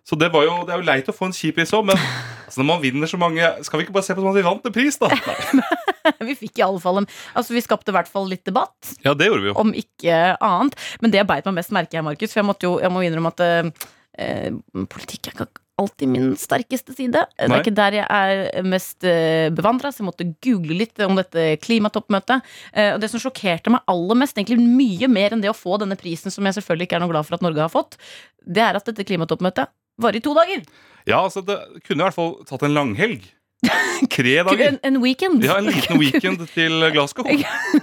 [0.05, 1.97] Så det, var jo, det er jo leit å få en kjip pris òg, men
[2.45, 4.45] altså, når man vinner så mange Skal vi ikke bare se på som at vi
[4.45, 5.09] vant en pris, da?
[6.29, 8.91] Vi fikk i alle fall en Altså, vi skapte i hvert fall litt debatt.
[9.01, 9.55] Ja, det gjorde vi jo.
[9.57, 10.77] om ikke annet.
[11.01, 13.01] Men det jeg beit meg mest merke i, Markus, for jeg, måtte jo, jeg må
[13.01, 13.87] innrømme at eh,
[14.21, 15.47] eh, politikk er ikke
[15.81, 17.25] alltid min sterkeste side.
[17.35, 21.17] Det er ikke der jeg er mest uh, bevandra, så jeg måtte google litt om
[21.19, 22.45] dette klimatoppmøtet.
[22.71, 25.79] Eh, og det som sjokkerte meg aller mest, egentlig mye mer enn det å få
[25.81, 27.99] denne prisen, som jeg selvfølgelig ikke er noe glad for at Norge har fått,
[28.45, 30.63] det er at dette klimatoppmøtet varer i to dager.
[31.05, 33.27] Ja, altså, det kunne i hvert fall tatt en langhelg.
[34.15, 34.67] Tre dager.
[34.67, 35.43] En, en weekend.
[35.43, 37.27] Ja, En liten weekend til Glasgow.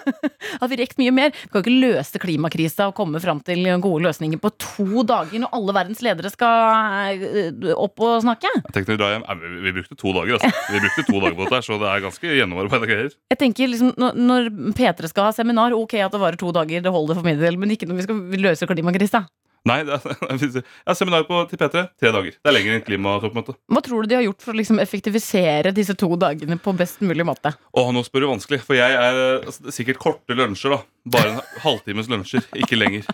[0.61, 1.33] Hadde vi rekt mye mer.
[1.35, 5.55] Vi kan ikke løse klimakrisa og komme fram til gode løsninger på to dager når
[5.59, 8.51] alle verdens ledere skal eh, opp og snakke.
[8.75, 9.21] Tenk når
[9.65, 10.73] vi, brukte to dager, altså.
[10.73, 13.15] Vi brukte to dager på dette, så det er ganske gjennomarbeida greier.
[13.33, 16.93] Jeg tenker liksom, når P3 skal ha seminar, ok at det varer to dager, det
[16.93, 19.25] holder for min del, men ikke når vi skal løse klimakrisa.
[19.69, 21.85] Nei, det er, jeg har seminar på, til P3.
[22.01, 22.35] Tre dager.
[22.35, 23.59] Det er lenger enn klimatoppmøtet.
[23.71, 27.03] Hva tror du de har gjort for å liksom effektivisere disse to dagene på best
[27.05, 27.55] mulig måte?
[27.79, 30.81] Åh, nå spør du vanskelig, for jeg er altså, er sikkert korte lunsjer, da.
[31.15, 33.07] Bare en halvtimes lunsjer, ikke lenger.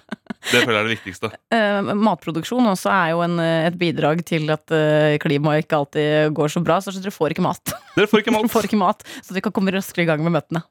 [0.49, 1.33] Det føler jeg er det viktigste.
[1.53, 6.33] Uh, matproduksjon også er jo en, eh, et bidrag til at uh, klimaet ikke alltid
[6.37, 7.77] går så bra, så dere får ikke mat.
[7.99, 8.55] Dere får ikke Dere mat.
[8.57, 10.65] får ikke mat, så vi kan komme raskere i gang med møtene.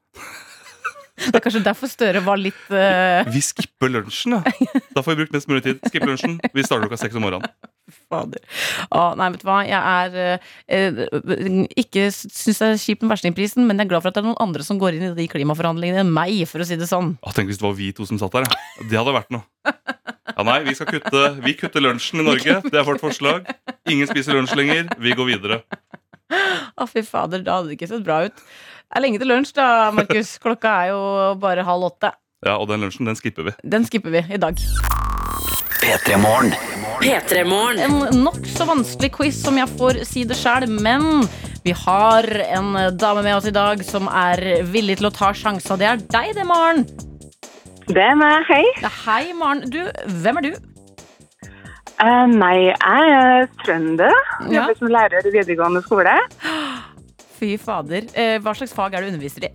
[1.18, 3.26] Det er kanskje derfor Støre var litt uh...
[3.32, 4.82] Vi skipper lunsjen, ja.
[4.94, 5.82] Da får vi brukt mest mulig tid.
[5.88, 6.38] Skipper lunsjen.
[6.54, 7.50] Vi starter klokka seks om morgenen.
[8.08, 8.40] Fader.
[8.92, 9.58] Å, nei, vet du hva.
[9.64, 14.04] Jeg er eh, eh, ikke syns det er kjipt med verstingprisen, men jeg er glad
[14.04, 16.64] for at det er noen andre som går inn i de klimaforhandlingene enn meg, for
[16.64, 17.14] å si det sånn.
[17.24, 18.48] Å, tenk hvis det var vi to som satt der.
[18.48, 18.88] Ja.
[18.90, 19.44] Det hadde vært noe.
[20.28, 22.60] Ja, nei, vi skal kutte Vi kutter lunsjen i Norge.
[22.68, 23.48] Det er vårt forslag.
[23.90, 24.92] Ingen spiser lunsj lenger.
[25.00, 25.62] Vi går videre.
[26.28, 28.42] Å, fy fader, da hadde det ikke sett bra ut.
[28.88, 30.30] Det er lenge til lunsj, da, Markus.
[30.42, 31.00] Klokka er jo
[31.42, 32.08] bare halv åtte.
[32.46, 33.52] Ja, Og den lunsjen, den skipper vi.
[33.62, 34.56] Den skipper vi i dag.
[35.82, 36.54] P3 Morgen.
[37.02, 37.82] P3morgen.
[37.84, 41.26] En nokså vanskelig quiz, som jeg får si det sjæl, men
[41.66, 45.78] vi har en dame med oss i dag som er villig til å ta sjanser.
[45.78, 46.82] Det er deg, det, Maren.
[47.88, 48.64] Det er meg, hei.
[48.82, 49.66] Ja, hei, Maren.
[49.68, 49.82] Du,
[50.24, 50.52] hvem er du?
[51.98, 54.14] Uh, nei, jeg er trønder.
[54.46, 54.62] Ja.
[54.62, 56.16] Jobber som lærer i videregående skole.
[57.38, 58.08] Fy fader.
[58.18, 59.54] Eh, hva slags fag er det du underviser i?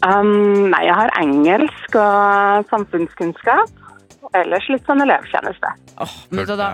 [0.00, 3.76] Um, nei, jeg har engelsk og samfunnskunnskap.
[4.24, 5.72] Og ellers litt sånn elevtjeneste.
[6.30, 6.68] Vet du, da,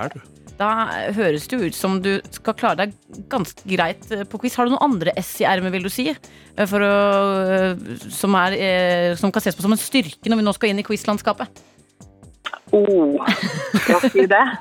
[0.57, 0.71] Da
[1.17, 2.95] høres det jo ut som du skal klare deg
[3.33, 4.57] ganske greit eh, på quiz.
[4.59, 6.09] Har du noen andre S i ermet, vil du si?
[6.13, 6.93] Eh, For å,
[8.13, 10.83] som, er, eh, som kan ses på som en styrke når vi nå skal inn
[10.83, 11.65] i quizlandskapet?
[12.75, 13.23] Oh,
[13.85, 14.45] skal si det?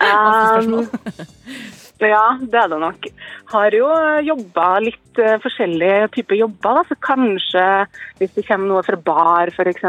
[0.00, 0.86] Um,
[2.08, 3.08] ja, det er det nok.
[3.50, 3.88] Har jo
[4.24, 6.84] jobba litt uh, forskjellige typer jobber, da.
[6.88, 7.66] Så kanskje
[8.20, 9.84] hvis det kommer noe fra bar f.eks.,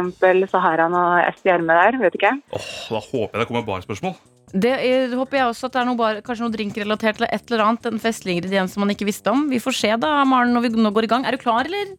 [0.52, 2.02] så har jeg noe S i ermet der.
[2.04, 2.36] Vet ikke.
[2.58, 4.15] Åh, Da håper jeg det kommer barspørsmål.
[4.52, 7.52] Det er, håper jeg også at det er noe bar, kanskje noe drinkrelatert eller et
[7.52, 7.88] eller annet.
[7.88, 9.45] En festlig ingrediens som man ikke visste om.
[9.52, 11.28] Vi får se da, Maren, når vi nå går i gang.
[11.28, 11.95] Er du klar, eller?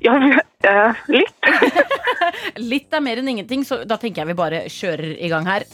[0.00, 1.50] Ja, uh, litt.
[2.72, 5.66] Litt er mer enn ingenting, så da tenker jeg vi bare kjører i gang her.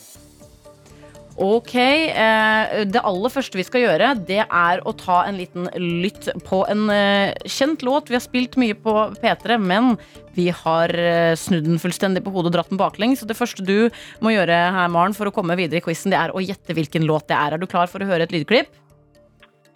[1.37, 6.31] Ok, eh, Det aller første vi skal gjøre, det er å ta en liten lytt
[6.47, 8.09] på en eh, kjent låt.
[8.09, 9.99] Vi har spilt mye på P3, men
[10.33, 13.21] vi har eh, snudd den fullstendig på hodet og dratt den baklengs.
[13.21, 13.91] Så det første du
[14.25, 17.05] må gjøre her, Maren, for å komme videre i quizen, det er å gjette hvilken
[17.05, 17.53] låt det er.
[17.53, 18.73] Er du klar for å høre et lydklipp?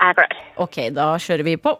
[0.00, 0.36] Jeg er klar.
[0.64, 1.76] Ok, da kjører vi på.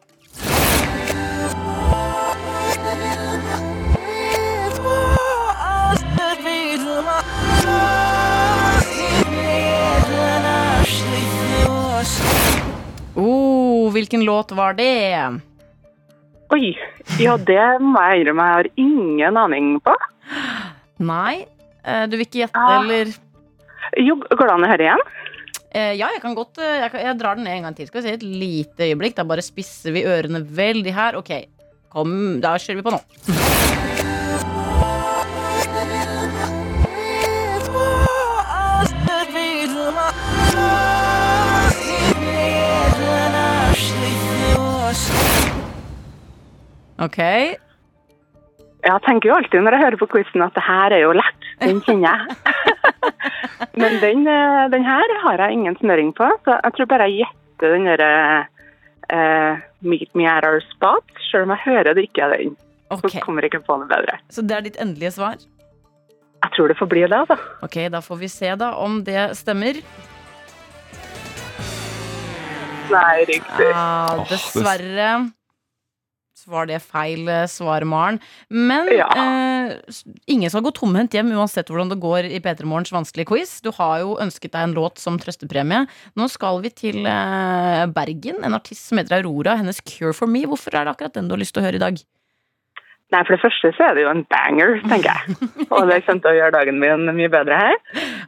[14.03, 14.91] Hvilken låt var det?
[16.51, 16.73] Oi.
[17.23, 18.47] Ja, det må jeg innrømme.
[18.49, 19.95] Jeg har ingen aning på.
[21.01, 21.45] Nei,
[21.85, 22.81] eh, du vil ikke gjette, Ah.
[22.83, 23.13] eller?
[23.99, 25.05] Jo, går det an å høre igjen?
[25.71, 27.87] Eh, ja, jeg kan godt eh, jeg, kan, jeg drar den ned en gang til.
[27.87, 29.15] Skal vi se et lite øyeblikk.
[29.15, 31.17] Da bare spisser vi ørene veldig her.
[31.21, 31.31] Ok,
[31.95, 33.90] kom, da kjører vi på nå.
[47.01, 47.19] Ok,
[48.81, 51.47] Jeg tenker jo alltid når jeg hører på quizen at det her er jo lett.
[51.61, 52.37] Den kjenner jeg.
[53.81, 57.23] Men den, eh, den her har jeg ingen snøring på, så jeg tror bare jeg
[57.27, 58.11] gjetter den derre
[59.13, 62.57] uh, Meet me at our spot, selv om jeg hører det ikke er den.
[62.91, 63.17] Okay.
[63.17, 64.19] Så kommer jeg ikke på noe bedre.
[64.33, 65.41] Så det er ditt endelige svar?
[66.41, 67.37] Jeg tror det får bli det, altså.
[67.65, 69.81] Ok, da får vi se da om det stemmer.
[72.91, 73.69] Nei, riktig.
[73.73, 75.11] Ah, Åh, det- dessverre
[76.51, 78.21] var det feil eh, svar, Maren.
[78.51, 79.09] Men Ja.
[79.15, 79.77] eh,
[80.27, 83.57] ingen skal gå tomhendt hjem uansett hvordan det går i P3 Morgens vanskelige quiz.
[83.65, 85.87] Du har jo ønsket deg en låt som trøstepremie.
[86.19, 88.43] Nå skal vi til eh, Bergen.
[88.45, 89.57] En artist som heter Aurora.
[89.61, 90.45] Hennes Cure for me.
[90.51, 92.01] Hvorfor er det akkurat den du har lyst til å høre i dag?
[93.11, 95.35] Nei, for det første så er det jo en banger, tenker jeg.
[95.75, 97.79] Og det kommer til å gjøre dagen min mye bedre her.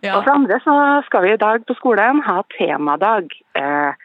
[0.02, 0.16] Ja.
[0.16, 0.74] Og for det andre så
[1.06, 4.01] skal vi i dag på skolen ha temadag eh,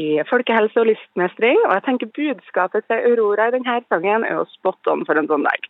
[0.00, 1.58] i folkehelse og lystmestring.
[1.68, 5.30] Og jeg tenker budskapet til Aurora i denne sangen er jo spot on for en
[5.30, 5.68] sånn dag.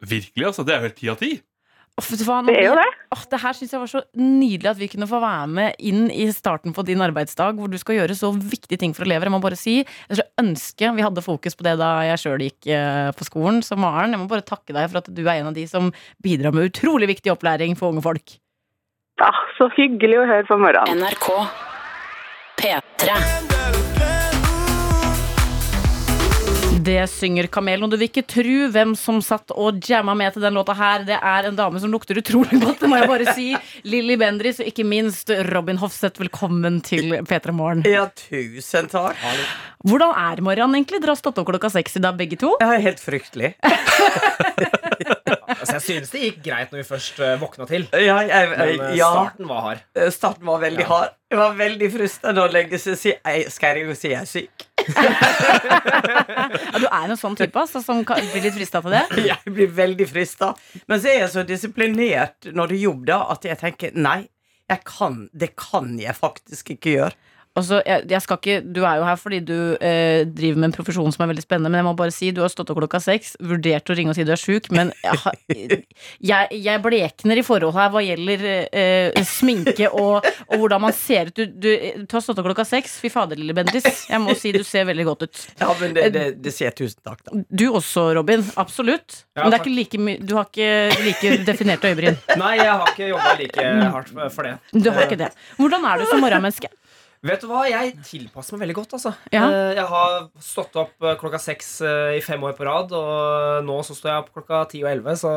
[0.00, 0.64] Virkelig, altså.
[0.64, 1.32] Det er jo helt ti av ti.
[2.00, 2.86] Det er jo det.
[3.12, 6.06] Oh, det her syns jeg var så nydelig at vi kunne få være med inn
[6.08, 9.28] i starten på din arbeidsdag, hvor du skal gjøre så viktige ting for elever.
[9.28, 12.46] Jeg må bare si, jeg skulle ønske vi hadde fokus på det da jeg sjøl
[12.46, 14.14] gikk eh, på skolen som Maren.
[14.14, 15.92] Jeg må bare takke deg for at du er en av de som
[16.24, 18.38] bidrar med utrolig viktig opplæring for unge folk.
[19.20, 21.04] Ja, så hyggelig å høre på morgenen.
[21.04, 21.32] NRK
[22.60, 23.49] P3.
[26.80, 30.44] Det synger Kamelen, og du vil ikke tro hvem som satt og jamma med til
[30.46, 31.02] den låta her.
[31.04, 33.48] Det er en dame som lukter utrolig godt, det må jeg bare si.
[33.84, 36.22] Lilly Bendriss, og ikke minst Robin Hofseth.
[36.22, 37.84] Velkommen til P3 Morgen.
[37.88, 39.18] Ja, tusen takk.
[39.84, 41.02] Hvordan er Mariann egentlig?
[41.02, 42.54] Dere har stått opp klokka seks i dag, begge to.
[42.62, 43.56] Ja, helt fryktelig.
[45.60, 47.84] Altså, jeg synes det gikk greit når vi først uh, våkna til.
[47.92, 49.82] Ja, jeg, jeg, Men ja, starten var hard.
[49.98, 51.16] eh, starten var veldig hard.
[51.30, 53.12] Det var veldig fristende å legge seg og si
[53.54, 54.64] Skal jeg jo si jeg er syk?
[56.70, 59.04] Ja, du er en sånn type altså, som kan bli litt frista til det.
[59.30, 60.52] Jeg blir veldig frista.
[60.90, 64.20] Men så er jeg så disiplinert når det jobber, at jeg tenker nei,
[64.70, 67.16] jeg kan, det kan jeg faktisk ikke gjøre.
[67.58, 70.68] Og så, jeg, jeg skal ikke, du er jo her fordi du eh, driver med
[70.68, 72.78] en profesjon som er veldig spennende, men jeg må bare si, du har stått opp
[72.78, 75.80] klokka seks, vurdert å ringe og si du er sjuk, men jeg,
[76.30, 81.32] jeg, jeg blekner i forhold her hva gjelder eh, sminke og, og hvordan man ser
[81.32, 81.40] ut.
[81.40, 81.68] Du, du,
[82.06, 82.98] du har stått opp klokka seks.
[83.02, 83.86] Fy fader, lille Bendis.
[84.06, 85.42] Jeg må si du ser veldig godt ut.
[85.60, 87.42] Ja, men det, det, det sier jeg tusen takk, da.
[87.50, 88.44] Du også, Robin.
[88.60, 89.24] Absolutt.
[89.34, 92.18] Ja, men det er ikke like mye du har ikke like definerte øyebryn.
[92.40, 94.56] Nei, jeg har ikke jobba like hardt for det.
[94.76, 95.32] Du har ikke det.
[95.58, 96.70] Hvordan er du som morgenmenneske?
[97.20, 98.94] Vet du hva, Jeg tilpasser meg veldig godt.
[98.96, 99.42] altså Ja.
[99.44, 103.64] Eh, Jeg har stått opp eh, klokka seks eh, i fem år på rad, og
[103.66, 105.12] nå så står jeg opp klokka ti og elleve.
[105.20, 105.28] Så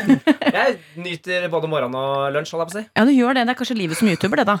[0.56, 2.54] jeg nyter både morgen og lunsj.
[2.56, 3.44] holdt jeg på å si Ja, du gjør det.
[3.44, 4.56] Det er kanskje livet som YouTuber, det, da.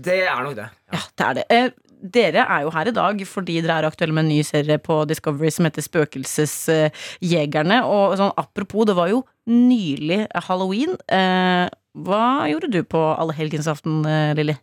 [0.00, 0.68] Det er nok det.
[0.92, 1.46] Ja, det er det.
[1.56, 4.78] Eh, dere er jo her i dag fordi dere er aktuelle med en ny serie
[4.80, 7.80] på Discovery som heter Spøkelsesjegerne.
[7.88, 10.96] Og sånn apropos, det var jo nylig halloween.
[11.08, 11.66] Eh,
[12.00, 14.56] hva gjorde du på allehelgensaften, eh, Lilly?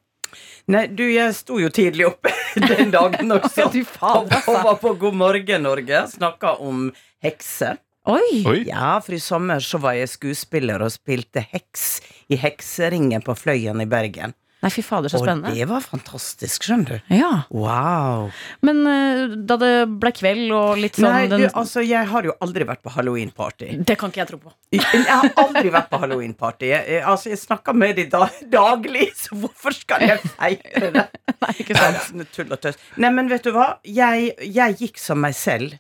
[0.67, 2.33] Nei, du, jeg sto jo tidlig oppe
[2.69, 3.69] den dagen også.
[3.71, 6.01] Fy faen, og, og var på God morgen Norge.
[6.11, 6.89] Snakka om
[7.23, 7.79] hekser.
[8.07, 8.43] Oi!
[8.47, 8.59] Oi.
[8.67, 11.87] Ja, for i sommer så var jeg skuespiller og spilte heks
[12.31, 14.35] i Hekseringen på Fløyen i Bergen.
[14.67, 17.13] Nei, fy fader, så Og det var fantastisk, skjønner du.
[17.15, 18.27] Ja, Wow.
[18.67, 22.33] Men eh, da det ble kveld og litt sånn Nei, den, altså, jeg har jo
[22.43, 23.69] aldri vært på halloweenparty.
[23.87, 24.51] Det kan ikke jeg tro på.
[24.75, 26.67] Jeg har aldri vært på halloweenparty.
[26.73, 31.07] Jeg, jeg, altså, jeg snakker med de da, daglig, så hvorfor skal jeg feire det?
[31.45, 32.03] Nei, ikke sant.
[32.09, 32.79] Sånn tull og tøys.
[32.99, 33.69] Nei, men vet du hva?
[33.87, 35.77] Jeg, jeg gikk som meg selv.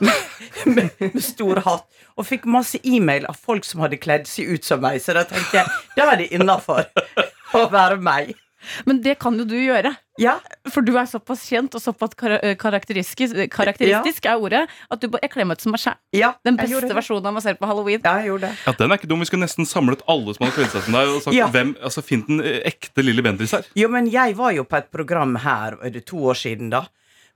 [0.00, 1.86] med, med stor hatt.
[2.16, 5.00] Og fikk masse e-mail av folk som hadde kledd seg ut som meg.
[5.04, 6.84] Så da tenkte jeg da er det innafor
[7.54, 8.34] å være meg.
[8.88, 9.92] Men det kan jo du gjøre.
[10.18, 10.38] Ja,
[10.72, 15.10] For du er såpass kjent og såpass kar eh, karakteristisk, karakteristisk er ordet, at du
[15.12, 15.98] bare Jeg kler meg ut som meg sjæl.
[16.16, 18.00] ja Den beste versjonen av meg selv på halloween.
[18.04, 18.54] Ja, jeg gjorde det.
[18.66, 19.20] Ja, Den er ikke dum.
[19.20, 21.12] Vi skulle nesten samlet alle som hadde kledd seg som deg.
[21.12, 21.50] Og sagt, Ja.
[21.52, 23.68] hvem, altså Finn den eh, ekte Lilly Bendriss her.
[23.76, 26.86] Jo, men jeg var jo på et program her er det to år siden, da.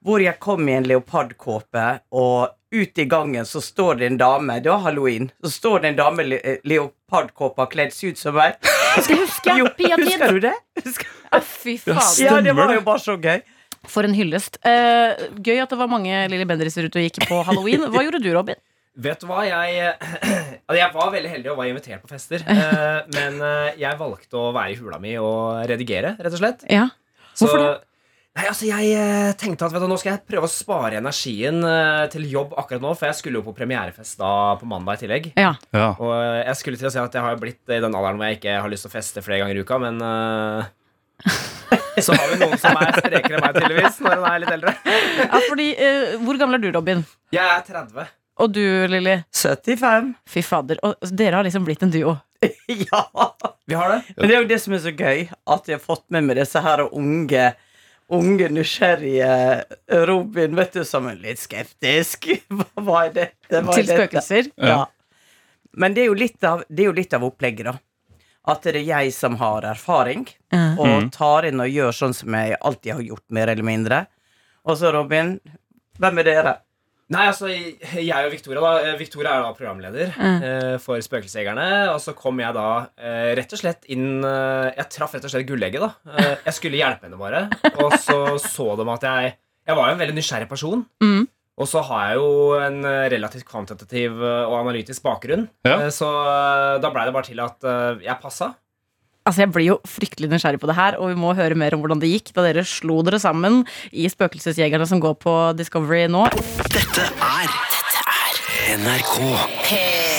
[0.00, 4.61] Hvor jeg kom i en leopardkåpe, og ute i gangen så står det en dame
[4.64, 5.30] Det var halloween.
[5.44, 8.56] Så står det en dame i le eh, kledd seg ut som meg.
[8.97, 9.59] Det husker jeg.
[9.62, 10.07] Jo, Pia-tid.
[10.11, 10.55] husker du det?
[10.84, 12.01] Husker- Ah, fy faen.
[12.18, 13.43] Ja, det var jo bare så gøy.
[13.88, 14.59] For en hyllest.
[14.66, 17.86] Eh, gøy at det var mange Lilly Bendriser ute og gikk på halloween.
[17.93, 18.59] Hva gjorde du, Robin?
[19.01, 19.95] Vet du hva, jeg
[20.68, 22.43] altså, Jeg var veldig heldig og var invitert på fester.
[22.45, 26.66] eh, men eh, jeg valgte å være i hula mi og redigere, rett og slett.
[26.68, 26.88] Ja.
[27.32, 27.70] Så, Hvorfor det?
[28.39, 31.64] Nei, altså Jeg eh, tenkte at vet du, nå skal jeg prøve å spare energien
[31.66, 35.03] eh, til jobb akkurat nå, for jeg skulle jo på premierefest da på mandag i
[35.03, 35.31] tillegg.
[35.35, 35.57] Ja.
[35.74, 35.89] Ja.
[35.99, 38.28] Og eh, jeg skulle til å si at jeg har blitt i den alderen hvor
[38.28, 40.62] jeg ikke har lyst til å feste flere ganger i uka, men uh,
[42.01, 44.74] Så har vi noen som er strekere enn meg, tydeligvis, når en er litt eldre.
[45.26, 47.03] ja fordi, uh, hvor gammel er du, Robin?
[47.35, 48.12] Jeg er 30.
[48.41, 49.16] Og du, Lilly?
[49.37, 50.14] 75.
[50.31, 50.78] Fy fader.
[50.87, 52.14] Og dere har liksom blitt en duo.
[52.87, 53.03] ja.
[53.68, 53.99] Vi har det.
[54.14, 56.41] Men det er jo det som er så gøy, at jeg har fått med meg
[56.41, 57.51] disse her unge
[58.11, 59.64] Unge, nysgjerrige
[60.08, 62.26] Robin, vet du, som er litt skeptisk.
[62.74, 63.61] Hva, er dette?
[63.61, 63.98] Hva er Til dette?
[63.98, 64.50] spøkelser.
[64.58, 64.80] Ja.
[65.78, 67.76] Men det er, jo litt av, det er jo litt av opplegget, da.
[68.50, 70.80] At det er jeg som har erfaring, mm.
[70.82, 74.00] og tar inn og gjør sånn som jeg alltid har gjort, mer eller mindre.
[74.66, 75.36] Og så, Robin,
[76.00, 76.56] hvem er dere?
[77.11, 81.64] Nei, altså, jeg og Victoria da eh, Victoria er da programleder eh, for Spøkelsesjegerne.
[81.90, 82.66] Og så kom jeg da
[83.00, 85.82] eh, rett og slett inn eh, Jeg traff rett og slett gullegget.
[85.82, 87.42] da eh, Jeg skulle hjelpe henne bare.
[87.82, 89.34] Og så så de at jeg
[89.66, 90.86] Jeg var jo en veldig nysgjerrig person.
[91.02, 91.26] Mm.
[91.61, 92.30] Og så har jeg jo
[92.62, 95.48] en eh, relativt kvantitativ og analytisk bakgrunn.
[95.66, 95.80] Ja.
[95.92, 96.06] Så
[96.80, 97.66] da blei det bare til at
[98.06, 98.52] jeg passa.
[99.28, 101.82] Altså, Jeg blir jo fryktelig nysgjerrig på det her, og vi må høre mer om
[101.82, 103.62] hvordan det gikk da dere slo dere sammen
[103.92, 106.24] i Spøkelsesjegerne som går på Discovery nå.
[106.72, 110.09] Dette er Dette er NRK.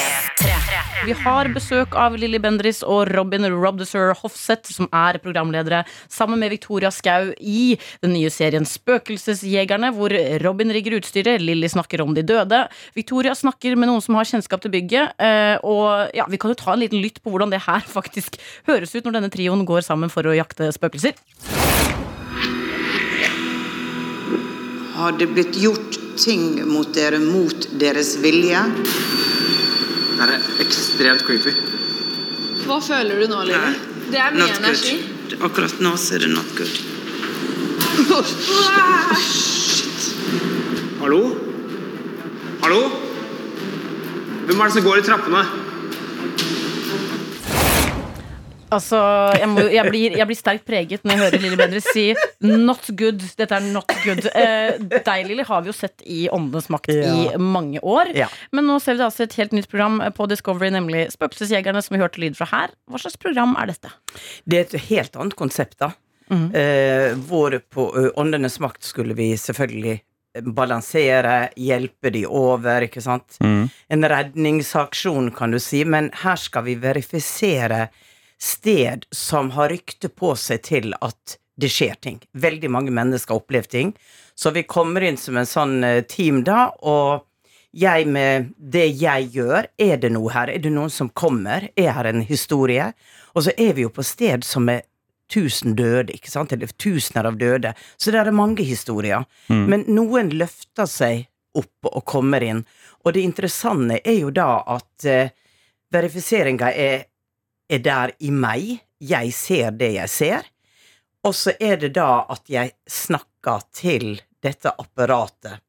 [1.01, 6.51] Vi har besøk av Lilly Bendris og Robin Robdesser Hofseth, som er programledere sammen med
[6.53, 7.73] Victoria Skau i
[8.03, 12.61] den nye serien Spøkelsesjegerne, hvor Robin rigger utstyret, Lilly snakker om de døde.
[12.93, 16.59] Victoria snakker med noen som har kjennskap til bygget, eh, og ja, vi kan jo
[16.61, 18.37] ta en liten lytt på hvordan det her faktisk
[18.69, 21.17] høres ut når denne trioen går sammen for å jakte spøkelser.
[25.01, 28.67] Har det blitt gjort ting mot dere mot deres vilje?
[30.21, 31.53] Det er ekstremt creepy.
[32.67, 33.71] Hva føler du nå, Lilly?
[34.11, 34.97] Det er mye Not energi.
[35.31, 35.37] good.
[35.47, 36.73] Akkurat nå så er det not good.
[41.01, 41.21] Hallo?
[42.61, 42.81] Hallo?
[44.45, 45.41] Hvem er det som går i trappene?
[48.71, 48.97] Altså,
[49.35, 52.05] jeg, må, jeg, blir, jeg blir sterkt preget når jeg hører Lilly Bendriss si
[52.41, 53.23] 'not good'.
[53.37, 54.25] Dette er not good.
[54.33, 57.11] Eh, deg, Lilly, har vi jo sett i Åndenes makt Ja.
[57.35, 58.13] i mange år.
[58.15, 58.27] Ja.
[58.51, 62.01] Men nå ser vi altså et helt nytt program på Discovery, nemlig Spøkelsesjegerne, som vi
[62.03, 62.69] hørte lyd fra her.
[62.89, 63.91] Hva slags program er dette?
[64.47, 65.91] Det er et helt annet konsept, da.
[66.31, 69.99] Eh, hvor på Åndenes makt skulle vi selvfølgelig
[70.55, 73.35] balansere, hjelpe de over, ikke sant.
[73.43, 77.89] En redningsaksjon, kan du si, men her skal vi verifisere
[78.41, 82.21] sted som har rykte på seg til at det skjer ting.
[82.33, 83.91] Veldig mange mennesker har opplevd ting.
[84.35, 87.27] Så vi kommer inn som en sånn eh, team da, og
[87.71, 90.49] jeg med det jeg gjør, er det noe her?
[90.51, 91.69] Er det noen som kommer?
[91.79, 92.91] Er her en historie?
[93.35, 94.83] Og så er vi jo på sted som er
[95.31, 96.51] tusen døde, ikke sant?
[96.51, 97.71] Eller tusener av døde.
[97.95, 99.23] Så det er mange historier.
[99.69, 102.65] Men noen løfter seg opp og kommer inn.
[103.05, 105.31] Og det interessante er jo da at uh,
[105.91, 107.05] verifiseringa er,
[107.71, 108.81] er der i meg.
[109.01, 110.49] Jeg ser det jeg ser.
[111.25, 115.61] Og så er det da at jeg snakker til dette apparatet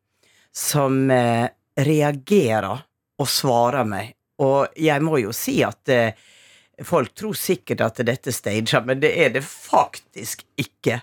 [0.52, 2.84] som eh, reagerer
[3.20, 4.14] og svarer meg.
[4.42, 6.16] Og jeg må jo si at eh,
[6.84, 11.02] folk tror sikkert at dette stager, men det er det faktisk ikke.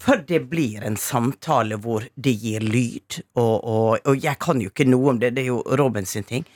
[0.00, 4.72] For det blir en samtale hvor det gir lyd, og, og, og jeg kan jo
[4.72, 6.46] ikke noe om det, det er jo Robin sin ting.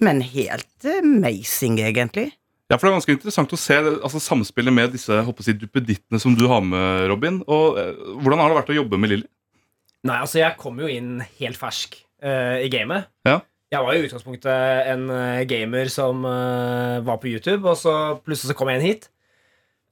[0.00, 2.32] Men helt amazing, egentlig.
[2.74, 6.18] Ja, for Det er ganske interessant å se altså, samspillet med disse håper jeg, duppedittene
[6.18, 7.36] som du har med, Robin.
[7.46, 9.28] Og eh, Hvordan har det vært å jobbe med Lilly?
[10.04, 11.94] Nei, altså, jeg kom jo inn helt fersk
[12.26, 13.06] uh, i gamet.
[13.28, 13.36] Ja.
[13.70, 17.94] Jeg var jo i utgangspunktet en eh, gamer som uh, var på YouTube, og så
[18.26, 19.08] plutselig så kom jeg inn hit.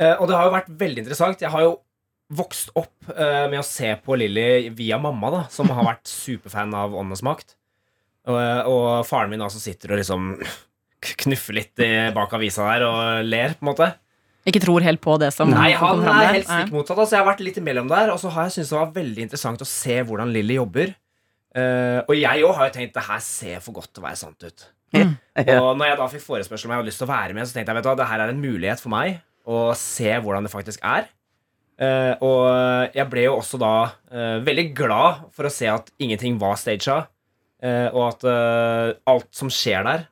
[0.03, 1.47] Uh, og det har jo vært veldig interessant.
[1.47, 1.79] Jeg har jo
[2.35, 6.95] vokst opp med å se på Lilly via mamma, da, som har vært superfan av
[6.97, 7.55] Åndenes makt.
[8.25, 8.39] Og,
[8.71, 10.31] og faren min altså sitter og liksom
[11.25, 11.83] knuffer litt
[12.15, 13.91] bak avisa der og ler, på en måte.
[14.49, 16.35] Ikke tror helt på det som Nei, han er der.
[16.35, 16.99] helt stikk motsatt.
[16.99, 19.27] Altså, jeg har vært litt imellom der, og så har jeg syntes det var veldig
[19.29, 20.95] interessant å se hvordan Lilly jobber.
[21.53, 24.19] Uh, og jeg òg har jo tenkt det her ser for godt til å være
[24.19, 24.69] sant ut.
[25.63, 27.57] Og når jeg da fikk forespørsel om jeg hadde lyst til å være med, så
[27.57, 30.53] tenkte jeg vet du det her er en mulighet for meg å se hvordan det
[30.53, 31.07] faktisk er.
[31.81, 32.43] Uh, og
[32.95, 37.09] jeg ble jo også da uh, veldig glad for å se at ingenting var staged,
[37.65, 38.27] uh, og at
[39.09, 40.05] alt som skjer der,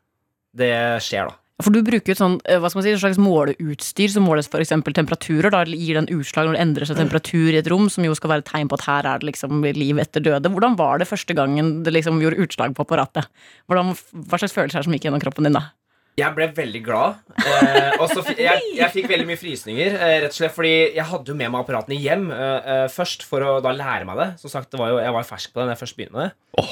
[0.57, 0.74] det
[1.05, 1.36] skjer, da.
[1.61, 4.24] For du bruker jo et sånn, eh, hva skal man si, et slags måleutstyr som
[4.24, 4.72] måles f.eks.
[4.96, 5.51] temperaturer.
[5.53, 8.32] Da gir den utslag når det endrer seg temperatur i et rom, som jo skal
[8.32, 10.53] være et tegn på at her er det liksom liv etter døde.
[10.55, 13.28] Hvordan var det første gangen det liksom gjorde utslag på apparatet?
[13.68, 15.66] Hvordan, hva slags følelser er det som gikk gjennom kroppen din da?
[16.18, 17.20] Jeg ble veldig glad.
[17.38, 19.94] Eh, og så jeg, jeg fikk veldig mye frysninger.
[19.94, 23.24] Eh, rett og slett fordi jeg hadde jo med meg apparatene hjem eh, eh, først
[23.28, 24.28] for å da lære meg det.
[24.42, 26.18] Som sagt, det var jo, Jeg var jo fersk på det da jeg først begynte
[26.18, 26.68] med det.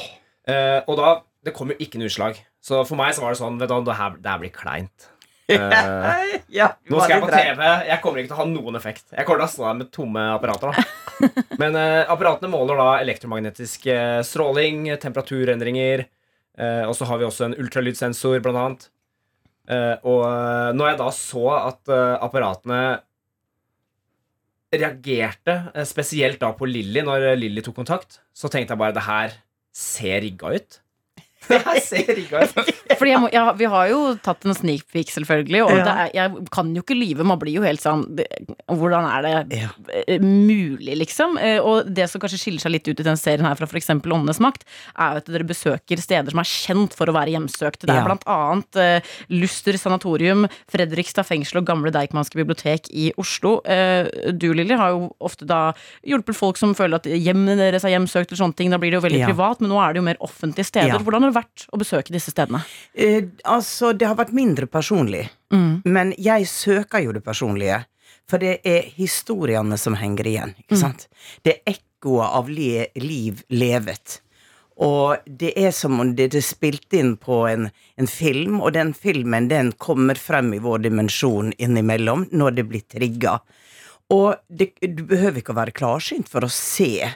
[0.48, 2.40] Eh, og da Det kom jo ikke noe utslag.
[2.64, 5.08] Så for meg så var det sånn Vet du det her, det her blir kleint.
[5.48, 6.26] Uh,
[6.58, 7.30] Ja, nå skal jeg på.
[7.32, 7.62] TV.
[7.88, 9.06] Jeg kommer ikke til å ha noen effekt.
[9.14, 10.74] Jeg kommer til å stå der med tomme apparater.
[10.74, 11.30] da
[11.62, 16.04] Men uh, apparatene måler da elektromagnetisk uh, stråling, temperaturendringer.
[16.58, 18.88] eh, og så har vi også en ultralydsensor, blant annet.
[19.68, 22.78] Eh, og eh, når jeg da så at eh, apparatene
[24.74, 28.96] reagerte, eh, spesielt da på Lilly, når eh, Lilly tok kontakt, så tenkte jeg bare
[28.96, 29.36] det her
[29.76, 30.80] ser rigga ut.
[31.48, 32.42] Her ser ikke.
[32.98, 33.28] Fordi jeg må,
[33.58, 35.60] Vi har jo tatt en sneak peek, selvfølgelig.
[35.64, 35.84] Og Ja.
[35.86, 37.24] det er, jeg kan jo ikke lyve.
[37.24, 38.02] Man blir jo helt sånn
[38.68, 39.68] Hvordan er det ja.
[40.22, 41.38] mulig, liksom?
[41.40, 43.88] Eh, Og det som kanskje skiller seg litt ut i den serien her fra f.eks.
[44.08, 44.64] Åndenes makt,
[44.98, 47.86] er jo at dere besøker steder som er kjent for å være hjemsøkte.
[47.86, 48.04] Det er Ja.
[48.08, 53.58] blant annet eh, Luster sanatorium, Fredrikstad fengsel og Gamle Deichmanske bibliotek i Oslo.
[53.66, 55.72] Uh, Du, Lilly, har jo ofte da
[56.06, 58.70] hjulpet folk som føler at hjemmene deres er hjemsøkt, eller sånne ting.
[58.70, 60.98] Da blir det jo veldig privat, men nå er det jo mer offentlige steder.
[61.04, 62.62] Hvordan har det vært å besøke disse stedene?
[62.94, 65.26] Eh, altså, det har vært mindre personlig.
[65.54, 65.82] Mm.
[65.84, 67.84] Men jeg søker jo det personlige.
[68.28, 70.54] For det er historiene som henger igjen.
[70.60, 70.80] ikke Mm.
[70.82, 71.06] sant?
[71.44, 74.18] Det er ekkoet av le liv levet.
[74.78, 78.92] Og det er som om det er spilt inn på en, en film, og den
[78.94, 83.40] filmen den kommer frem i vår dimensjon innimellom når det blir trigga.
[84.14, 87.08] Og det, du behøver ikke å være klarsynt for å se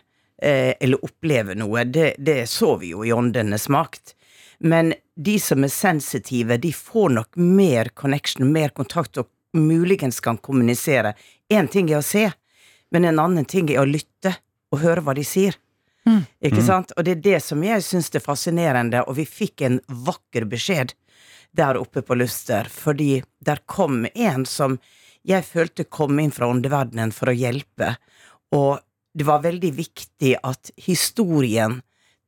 [0.42, 1.84] eh, eller oppleve noe.
[1.84, 4.14] Det, det så vi jo i Åndenes makt.
[4.58, 10.38] Men de som er sensitive, de får nok mer connection, mer kontakt, og muligens kan
[10.38, 11.14] kommunisere.
[11.52, 12.28] Én ting er å se,
[12.90, 14.36] men en annen ting er å lytte
[14.72, 15.58] og høre hva de sier.
[16.42, 16.92] Ikke sant?
[16.96, 20.94] Og det er det som jeg syns er fascinerende, og vi fikk en vakker beskjed
[21.52, 24.78] der oppe på Luster, fordi der kom en som
[25.22, 27.94] jeg følte kom inn fra åndeverdenen for å hjelpe,
[28.56, 28.80] og
[29.14, 31.80] det var veldig viktig at historien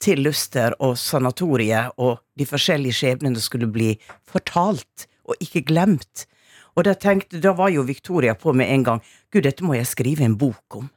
[0.03, 3.95] til Luster og sanatoriet og de forskjellige skjebnene skulle bli
[4.29, 6.27] fortalt, og ikke glemt.
[6.75, 9.01] Og da tenkte, da var jo Victoria på med en gang,
[9.33, 10.91] gud, dette må jeg skrive en bok om.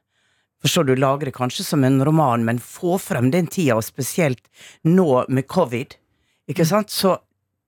[0.64, 4.50] Forstår du, lagre kanskje som en roman, men få frem den tida, og spesielt
[4.84, 5.96] nå med covid,
[6.50, 7.20] ikke sant, så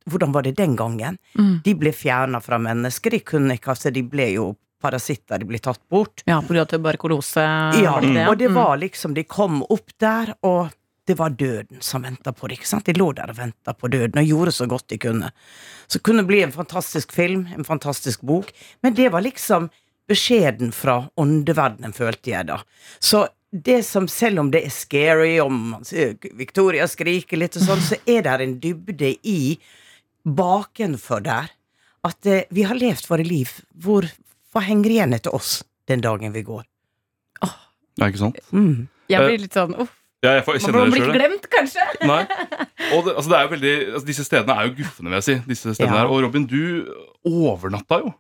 [0.10, 1.20] hvordan var det den gangen?
[1.38, 1.60] Mm.
[1.64, 4.50] De ble fjerna fra mennesker, de kunne ikke, altså de ble jo
[4.82, 6.24] parasitter, ble tatt bort.
[6.26, 6.66] Ja, pga.
[6.66, 7.44] tuberkulose.
[7.84, 8.56] Ja, var det ja, og det Mm.
[8.56, 10.70] var liksom, de kom opp der, og
[11.06, 12.86] det var døden som venta på det, ikke sant?
[12.86, 15.32] De lå der og venta på døden, og gjorde så godt de kunne.
[15.88, 18.52] Så kunne det bli en fantastisk film, en fantastisk bok,
[18.84, 19.70] men det var liksom
[20.08, 22.60] beskjeden fra åndeverdenen, følte jeg da.
[23.00, 25.76] Så det som, selv om det er scary, om
[26.38, 29.58] Victoria skriker litt og sånn, så er det en dybde i
[30.26, 31.50] bakenfor der.
[32.06, 33.50] At eh, vi har levd våre liv.
[33.84, 34.06] Hvor,
[34.54, 36.66] hva henger igjen etter oss den dagen vi går?
[38.00, 38.38] Ja, ikke sant?
[38.56, 38.88] Mm.
[39.12, 39.96] Jeg blir litt sånn uff.
[40.24, 41.84] Ja, jeg, får, jeg Man blir glemt, kanskje?
[42.10, 42.22] Nei.
[42.96, 45.28] Og det, altså det er jo veldig, altså disse stedene er jo guffende, vil jeg
[45.28, 45.36] si.
[45.48, 46.02] Disse stedene Ja.
[46.04, 46.12] her.
[46.12, 46.60] Og Robin, du
[47.28, 48.12] overnatta jo.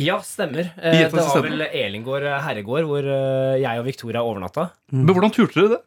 [0.00, 0.70] Ja, stemmer.
[0.80, 4.70] Eh, det var vel Elingård eh, herregård hvor eh, jeg og Victoria overnatta.
[4.90, 5.02] Mm.
[5.04, 5.80] Men hvordan turte dere det?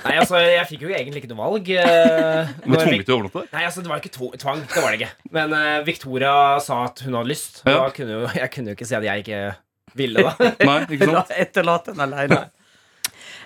[0.00, 1.66] Nei, altså, Jeg fikk jo egentlig ikke noe valg.
[1.74, 3.42] Men Ble når tvunget til å overnatte?
[3.52, 4.62] Nei, altså, Det var ikke tvang.
[4.64, 5.10] Det var det ikke.
[5.36, 7.60] Men uh, Victoria sa at hun hadde lyst.
[7.66, 7.82] Ja.
[7.84, 9.42] da kunne jo, jeg kunne jo ikke si at jeg ikke
[9.98, 10.50] ville, da.
[10.68, 11.36] Nei, ikke sant?
[11.44, 12.42] Etterlate henne aleine.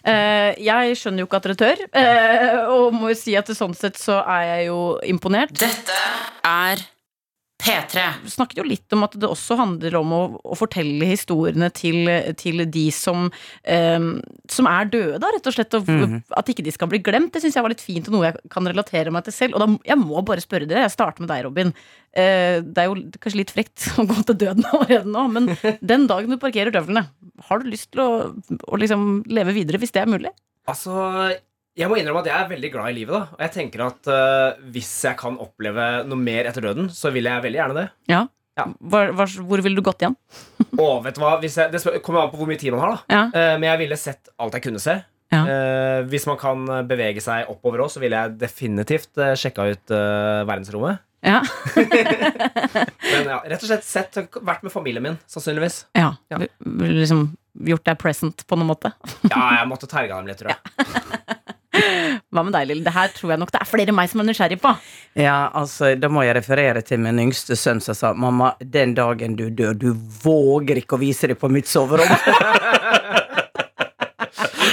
[0.04, 3.72] Uh, jeg skjønner jo ikke at dere tør, uh, og må jo si at sånn
[3.76, 5.54] sett så er jeg jo imponert.
[5.56, 5.96] Dette
[6.44, 6.84] er
[7.62, 8.02] P3.
[8.24, 12.10] Du snakket jo litt om at det også handler om å, å fortelle historiene til,
[12.40, 14.08] til de som, um,
[14.50, 15.76] som er døde, da, rett og slett.
[15.78, 16.16] Og Mhm.
[16.36, 17.30] At ikke de skal bli glemt.
[17.32, 19.54] Det syns jeg var litt fint, og noe jeg kan relatere meg til selv.
[19.54, 20.82] Og da, jeg må bare spørre dere.
[20.88, 21.70] Jeg starter med deg, Robin.
[22.10, 25.50] Uh, det er jo kanskje litt frekt å gå til døden allerede nå, men
[25.94, 27.06] den dagen du parkerer døvlene,
[27.48, 28.10] har du lyst til å,
[28.66, 30.34] å liksom leve videre hvis det er mulig?
[30.70, 30.92] Altså,
[31.74, 33.14] jeg må innrømme at jeg er veldig glad i livet.
[33.16, 37.10] da Og jeg tenker at uh, hvis jeg kan oppleve noe mer etter døden, så
[37.14, 37.86] vil jeg veldig gjerne det.
[38.12, 38.20] Ja.
[38.54, 40.14] Hva, hva, hvor ville du gått igjen?
[40.84, 42.94] Å, vet du hva, hvis jeg, Det kommer an på hvor mye tid man har.
[42.94, 43.24] da Ja.
[43.34, 45.00] uh, Men jeg ville sett alt jeg kunne se.
[45.34, 45.40] Ja.
[45.42, 49.94] Uh, hvis man kan bevege seg oppover òg, så ville jeg definitivt uh, sjekka ut
[50.46, 51.02] verdensrommet.
[51.24, 51.40] Ja.
[53.14, 55.86] Men ja, rett og slett sett, vært med familien min, sannsynligvis.
[55.96, 56.12] ja.
[56.28, 57.30] Vi Liksom
[57.64, 58.90] gjort deg present på noen måte?
[59.30, 60.60] Ja, jeg måtte terga dem litt, tror jeg.
[62.34, 62.82] Hva med deg, Lille?
[62.82, 64.72] Det her tror jeg nok det er flere enn meg som er nysgjerrig på.
[65.22, 69.36] Ja, altså, Da må jeg referere til min yngste sønn som sa Mamma, den dagen
[69.38, 69.92] du dør, du
[70.24, 72.10] våger ikke å vise deg på mitt soverom.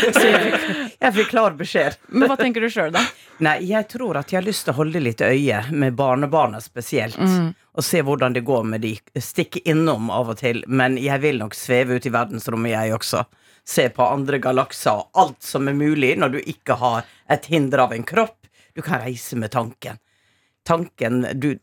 [0.02, 0.64] Så jeg fikk,
[0.98, 1.98] jeg fikk klar beskjed.
[2.10, 3.04] Men hva tenker du sjøl, da?
[3.46, 7.20] Nei, jeg tror at jeg har lyst til å holde litt øye med barnebarna spesielt.
[7.22, 7.52] Mm.
[7.78, 8.96] Og se hvordan det går med de.
[9.22, 10.64] Stikke innom av og til.
[10.68, 13.24] Men jeg vil nok sveve ut i verdensrommet, jeg også.
[13.68, 17.86] Se på andre galakser og alt som er mulig når du ikke har et hinder
[17.86, 18.40] av en kropp.
[18.74, 20.00] Du kan reise med tanken.
[20.68, 21.58] Tanken Du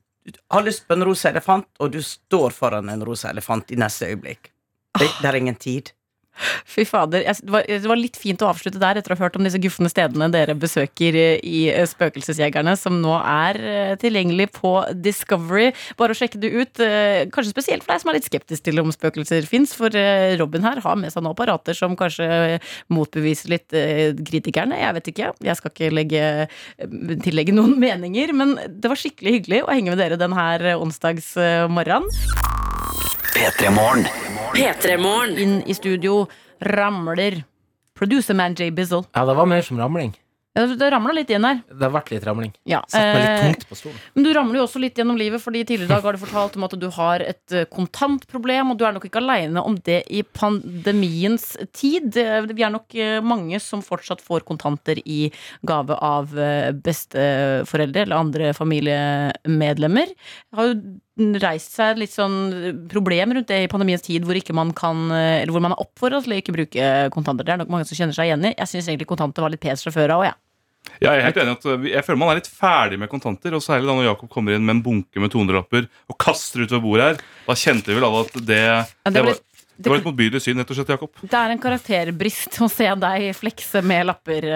[0.51, 4.11] har lyst på en rosa elefant, og du står foran en rosa elefant i neste
[4.13, 4.51] øyeblikk.
[4.99, 5.93] Det, det er ingen tid.
[6.73, 7.25] Fy fader.
[7.25, 10.31] Det, var, litt fint å avslutte der etter å ha hørt om disse gufne stedene
[10.33, 15.71] dere besøker eh, i eh, Spøkelsesjegerne, som nå er eh, tilgjengelig på Discovery.
[16.01, 16.83] Bare å sjekke det ut.
[17.35, 19.93] Kanskje spesielt for deg som er litt skeptisk til om spøkelser fins, for
[20.39, 22.59] Robin her har med seg noen apparater som kanskje
[22.93, 23.69] motbeviser litt
[24.29, 24.79] kritikerne.
[24.79, 25.33] Jeg vet ikke.
[25.45, 26.25] Jeg skal ikke legge,
[27.25, 32.11] tillegge noen meninger, men det var skikkelig hyggelig å henge med dere denne onsdagsmorgenen.
[33.35, 34.28] P3morgen.
[34.55, 35.37] P3morgen.
[35.39, 36.27] Inn i studio
[36.61, 37.43] ramler
[37.99, 39.05] producerman Jay Bizzle.
[39.15, 40.15] Ja, det var mer som ramling.
[40.57, 41.59] Ja, det ramla litt igjen her.
[41.71, 42.51] Det har vært litt ramling.
[42.67, 43.99] Ja, Satt meg litt eh, tungt på stolen.
[44.17, 46.57] Men du ramler jo også litt gjennom livet, fordi tidligere i dag har du fortalt
[46.59, 50.01] om at du har et eh, kontantproblem, og du er nok ikke aleine om det
[50.11, 52.17] i pandemiens tid.
[52.19, 55.29] Eh, Vi er nok mange som fortsatt får kontanter i
[55.69, 56.33] gave av
[56.83, 60.11] besteforeldre eller andre familiemedlemmer.
[60.11, 60.81] Jeg har jo
[61.43, 62.37] reist seg litt sånn
[62.91, 65.83] problem rundt det i pandemiens tid, hvor, ikke man kan, eh, eller hvor man er
[65.83, 67.45] oppfordra til å ikke bruke kontanter.
[67.49, 68.55] Det er nok mange som kjenner seg igjen i.
[68.55, 70.39] Jeg syns egentlig kontanter var litt pes fra før av òg, jeg.
[71.03, 73.53] Ja, jeg er helt enig at uh, Jeg føler man er litt ferdig med kontanter.
[73.59, 76.73] Og særlig da når Jakob kommer inn med en bunke med 200-lapper og kaster ut
[76.73, 77.21] ved bordet her.
[77.51, 79.45] Da kjente vi vel alle at det, det det, var litt-
[79.79, 81.21] det var et motbydelig syn, rett og slett, Jakob.
[81.23, 84.47] Det er en karakterbrist å se deg flekse med lapper.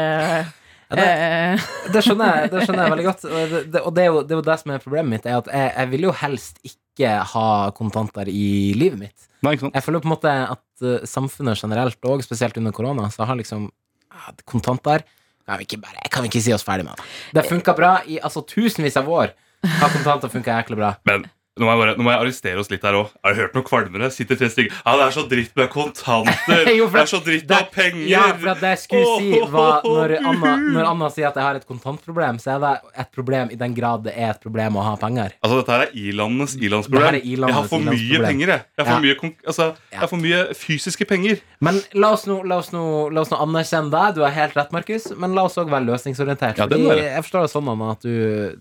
[0.92, 3.24] Eh, det- eh, Det skjønner jeg, det skjønner jeg veldig godt.
[3.24, 5.26] Og det, det, og det er, jo, det er jo det som er problemet mitt.
[5.26, 8.46] Er at jeg, jeg vil jo helst ikke ha kontanter i
[8.78, 9.28] livet mitt.
[9.42, 9.74] Nei, ikke sant?
[9.74, 13.36] Jeg føler på en måte at eh, samfunnet generelt, og spesielt under korona, så har
[13.40, 13.68] liksom
[14.12, 15.04] ah, kontanter
[15.42, 17.04] kan vi, ikke bare, kan vi ikke si oss ferdig med det?
[17.34, 19.32] Det funka bra i altså, tusenvis av år.
[19.66, 20.92] Har kontanter funka jæklig bra.
[21.04, 21.24] Men
[21.60, 23.10] nå må, jeg bare, nå må jeg arrestere oss litt her òg.
[23.20, 24.06] Har du hørt noe kvalmere?
[24.14, 26.62] Sitter tre stykker Ja, det er så dritt med kontanter!
[26.78, 28.06] Jo, det er så dritt med penger!
[28.08, 31.44] Ja, for at det jeg skulle si var når Anna, når Anna sier at jeg
[31.44, 32.72] har et kontantproblem, så er det
[33.04, 35.36] et problem i den grad det er et problem å ha penger.
[35.44, 37.20] Altså, Dette her er i-landenes i-landsproblem.
[37.20, 38.66] Jeg har for mye penger, jeg.
[38.80, 39.04] Jeg har for, Ja.
[39.04, 41.44] mye, altså, jeg har for mye fysiske penger.
[41.60, 44.16] Men la oss nå, la oss nå, la oss nå anerkjenne deg.
[44.16, 45.10] Du har helt rett, Markus.
[45.20, 46.56] Men la oss òg være løsningsorientert.
[46.64, 48.56] Ja, det fordi jeg forstår det sånn, Anna, at du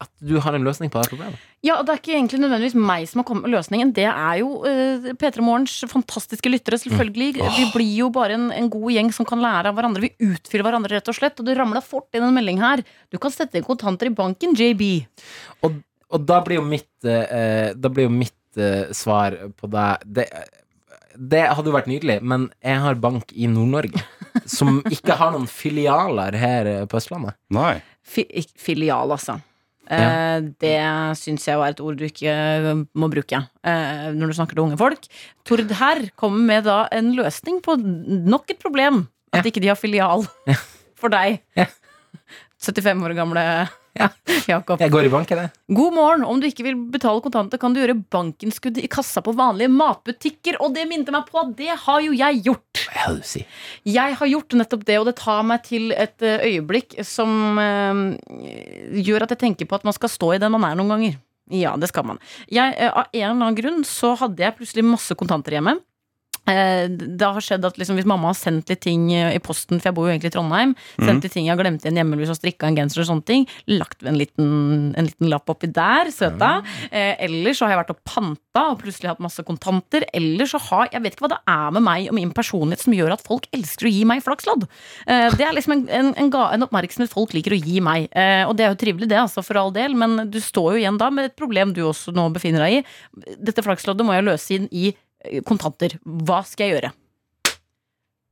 [0.00, 1.40] at du har en løsning på det problemet.
[1.64, 3.92] Ja, og det er ikke egentlig nødvendigvis meg som har kommet med løsningen.
[3.96, 7.28] Det er jo uh, P3 Morgens fantastiske lyttere, selvfølgelig.
[7.58, 10.06] Vi blir jo bare en, en god gjeng som kan lære av hverandre.
[10.06, 11.36] Vi utfyller hverandre, rett og slett.
[11.38, 12.84] Og det ramla fort inn en melding her.
[13.12, 14.86] Du kan sette inn kontanter i banken, JB.
[15.68, 15.78] Og,
[16.12, 20.30] og da blir jo mitt, uh, da blir jo mitt uh, svar på deg det,
[21.16, 24.00] det hadde jo vært nydelig, men jeg har bank i Nord-Norge,
[24.48, 27.36] som ikke har noen filialer her eh, på Østlandet.
[27.52, 27.80] Nei.
[28.02, 28.26] Fi
[28.58, 29.38] filial, altså.
[29.90, 29.98] Ja.
[29.98, 30.76] Eh, det
[31.18, 34.64] syns jeg var et ord du ikke eh, må bruke eh, når du snakker til
[34.64, 35.08] unge folk.
[35.48, 39.04] Tord her kommer med da en løsning på nok et problem.
[39.32, 40.26] At ikke de har filial
[41.00, 41.40] for deg.
[41.58, 41.68] Ja.
[42.62, 43.44] 75 år gamle
[43.98, 44.08] Ja.
[44.48, 44.80] Jakob.
[44.80, 45.52] Jeg går i banken, jeg.
[45.76, 46.22] God morgen.
[46.24, 50.56] Om du ikke vil betale kontanter, kan du gjøre bankinnskudd i kassa på vanlige matbutikker.
[50.64, 52.71] Og det minte meg på at det har jo jeg gjort.
[53.26, 53.46] Sier?
[53.88, 58.02] Jeg har gjort nettopp det, og det tar meg til et eh, øyeblikk som eh,
[59.02, 61.20] gjør at jeg tenker på at man skal stå i den man er noen ganger.
[61.52, 62.20] Ja, det skal man.
[62.52, 65.78] Jeg, eh, av en eller annen grunn så hadde jeg plutselig masse kontanter hjemme.
[66.48, 69.78] Eh, Det har skjedd at liksom, hvis mamma har sendt litt ting eh, i posten,
[69.78, 71.06] for jeg bor jo egentlig i Trondheim, Mhm.
[71.06, 73.24] sendt litt ting jeg har glemt igjen hjemme, hvis har strikka en genser og sånne
[73.24, 76.64] ting, lagt en liten, en liten lapp oppi der, søta.
[76.90, 80.04] Eh, eller så har jeg vært og panta og plutselig hatt masse kontanter.
[80.12, 82.92] Eller så har Jeg vet ikke hva det er med meg og min personlighet som
[82.92, 84.66] gjør at folk elsker å gi meg flakslodd.
[85.06, 88.08] Eh, det er liksom en, en, en, oppmerksomhet folk liker å gi meg.
[88.12, 90.82] Eh, og det er jo trivelig, det, altså, for all del, men du står jo
[90.82, 92.84] igjen da med et problem du også nå befinner deg i.
[93.38, 94.92] Dette flaksloddet må jeg løse inn i
[95.48, 95.96] kontanter.
[96.04, 96.92] Hva skal jeg gjøre?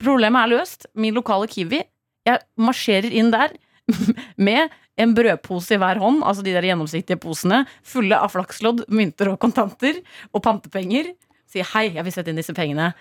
[0.01, 0.87] Problemet er løst.
[0.95, 1.83] Min lokale Kiwi.
[2.29, 3.55] Jeg marsjerer inn der
[4.49, 9.31] med en brødpose i hver hånd, altså de der gjennomsiktige posene, fulle av flakslodd, mynter
[9.33, 10.03] og kontanter,
[10.35, 11.15] og pantepenger.
[11.51, 12.93] Sier hei, jeg vil sette inn disse pengene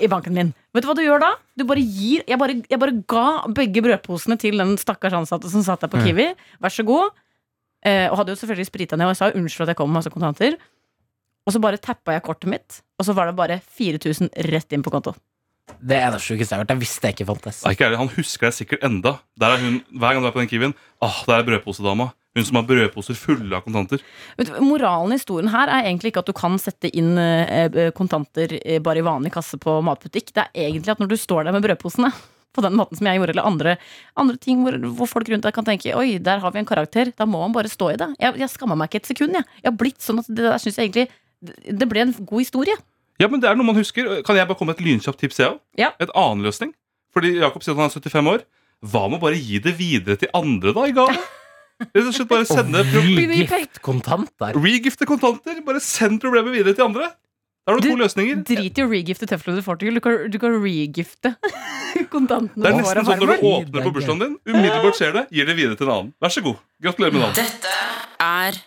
[0.00, 0.54] i banken min.
[0.72, 1.34] Vet du hva du gjør da?
[1.52, 5.64] Du bare gir Jeg bare, jeg bare ga begge brødposene til den stakkars ansatte som
[5.66, 6.00] satt der på.
[6.00, 6.30] Kiwi.
[6.64, 7.12] Vær så god.
[7.84, 9.98] Eh, og hadde jo selvfølgelig sprita ned, og jeg sa unnskyld at jeg kom med
[9.98, 10.56] masse kontanter.
[11.44, 14.84] Og så bare tappa jeg kortet mitt, og så var det bare 4000 rett inn
[14.84, 15.12] på konto.
[15.80, 16.72] Det er det sjukeste jeg har hørt.
[16.74, 17.62] Jeg visste jeg ikke fantes.
[17.64, 19.14] Nei, ikke ærlig, Han husker deg sikkert enda.
[19.40, 22.10] Der er hun, Hver gang du er på den Kiwien, ah, der er brødposedama.
[22.34, 24.02] Hun som har brødposer fulle av kontanter.
[24.38, 27.68] Vet du, moralen i historien her er egentlig ikke at du kan sette inn eh,
[27.68, 30.32] eh, kontanter eh, bare i vanlig kasse på matbutikk.
[30.34, 32.10] Det er egentlig at når du står der med brødposene,
[32.54, 33.76] på den måten som jeg gjorde, eller andre,
[34.18, 37.10] andre ting hvor, hvor folk rundt deg kan tenke Oi, der har vi en karakter.
[37.14, 38.12] Da må man bare stå i det.
[38.18, 39.38] Jeg, jeg skammer meg ikke et sekund.
[39.38, 41.08] Jeg, jeg har blitt sånn at det der syns jeg egentlig
[41.44, 42.76] det- ble en god historie.
[43.20, 44.22] Ja, men det er noe man husker.
[44.26, 45.38] Kan jeg bare komme med et lynkjapt tips?
[45.38, 45.58] Jeg?
[45.78, 45.92] Ja.
[46.02, 46.74] Et annen løsning.
[47.14, 48.44] Fordi Jakob sier at han er 75 år.
[48.84, 51.14] Hva med å bare gi det videre til andre, da, i gave?
[51.94, 54.54] Rett og slett bare sende Regift kontanter.
[54.58, 55.60] Regifte kontanter.
[55.66, 57.08] Bare send problemet videre til andre.
[57.64, 58.42] Da har du, to løsninger.
[58.44, 59.96] Drit i å regifte teflon du får til.
[59.96, 61.32] Du kan, du kan regifte
[62.14, 65.48] kontantene Det er nesten sånn når du åpner på bursdagen din, umiddelbart ser det, gir
[65.48, 66.10] det videre til en annen.
[66.20, 66.60] Vær så god.
[66.84, 67.72] Gratulerer med dagen.
[68.20, 68.60] er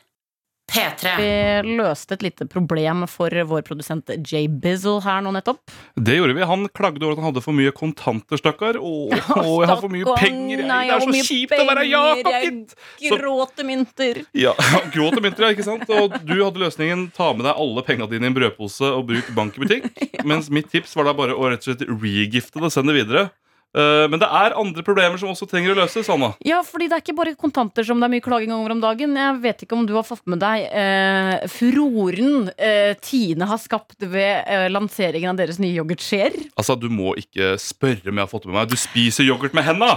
[0.68, 1.12] P3.
[1.18, 5.62] Vi løste et lite problem for vår produsent Jay Bizzle her nå nettopp.
[5.96, 6.44] Det gjorde vi.
[6.50, 8.76] Han klagde over at han hadde for mye kontanter, stakkar.
[8.82, 10.68] Å, jeg har for mye penger, jeg.
[10.68, 12.78] nei, Det er så kjipt kjipt å være penger, Jakob, jeg gitt.
[13.08, 14.22] Så- Gråter mynter.
[14.38, 14.54] Ja,
[14.94, 15.88] gråter mynter, ja, ikke sant?
[15.88, 19.32] Og du hadde løsningen ta med deg alle penga dine i en brødpose og bruk
[19.40, 19.88] bank i butikk.
[20.30, 23.06] Mens mitt tips var da bare å rett og slett regifte det og sende det
[23.06, 23.30] videre.
[23.76, 26.32] Eh, men det er andre problemer som også trenger å løses, Anna.
[26.48, 29.16] Ja, fordi det er ikke bare kontanter som det er mye klaging over om dagen.
[29.20, 34.00] Jeg vet ikke om du har fått med deg eh, furoren eh, Tine har skapt
[34.08, 36.38] ved eh, lanseringen av deres nye yoghurtskjeer.
[36.58, 38.72] Altså, Du må ikke spørre om jeg har fått det med meg.
[38.72, 39.92] Du spiser yoghurt med henda!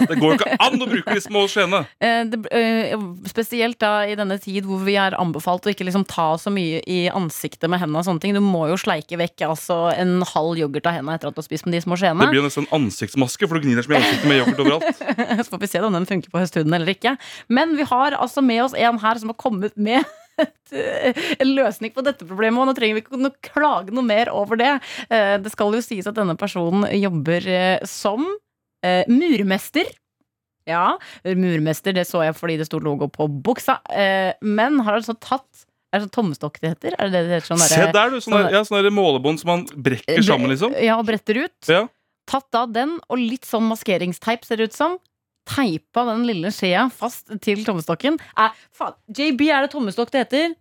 [0.00, 1.84] Det går jo ikke an å bruke de små skjeene.
[2.10, 2.26] Eh,
[2.56, 2.94] eh,
[3.28, 6.80] spesielt da i denne tid hvor vi er anbefalt å ikke liksom ta så mye
[6.90, 8.00] i ansiktet med hendene.
[8.00, 11.30] og sånne ting Du må jo sleike vekk altså, en halv yoghurt av hendene etter
[11.30, 12.28] at du har spist med de små Det skjeene.
[12.32, 14.60] blir jo nesten en ansiktsmaske, for du gnir deg så mye i ansiktet med yoghurt
[14.64, 15.04] overalt.
[15.44, 17.16] Så får vi se om den funker på høsthuden eller ikke.
[17.48, 20.04] Men vi har altså med oss en her som har kommet med
[20.42, 22.60] eh, en løsning på dette problemet.
[22.60, 24.74] Og nå trenger vi ikke noe klage noe mer over det.
[25.08, 28.28] Eh, Det skal jo sies at denne personen jobber eh, som
[29.10, 29.88] murmester.
[30.68, 30.94] Ja,
[31.24, 33.78] murmester, det så jeg fordi det sto logo på buksa.
[34.40, 36.94] Men har altså tatt Er det sånn tommestokk det heter?
[36.96, 37.48] Er det det heter?
[37.50, 38.20] Sånn Se der, du.
[38.22, 40.72] Sånn der, ja, sånn der målebånd som man brekker sammen, liksom.
[40.78, 41.56] Ja, og bretter ut.
[41.68, 41.82] Ja.
[42.30, 44.98] Tatt da den, og litt sånn maskeringsteip, ser det ut som.
[45.50, 48.20] Teipa den lille skjea fast til tommestokken.
[48.38, 50.52] Eh, faen, JB, er det tommestokk det heter?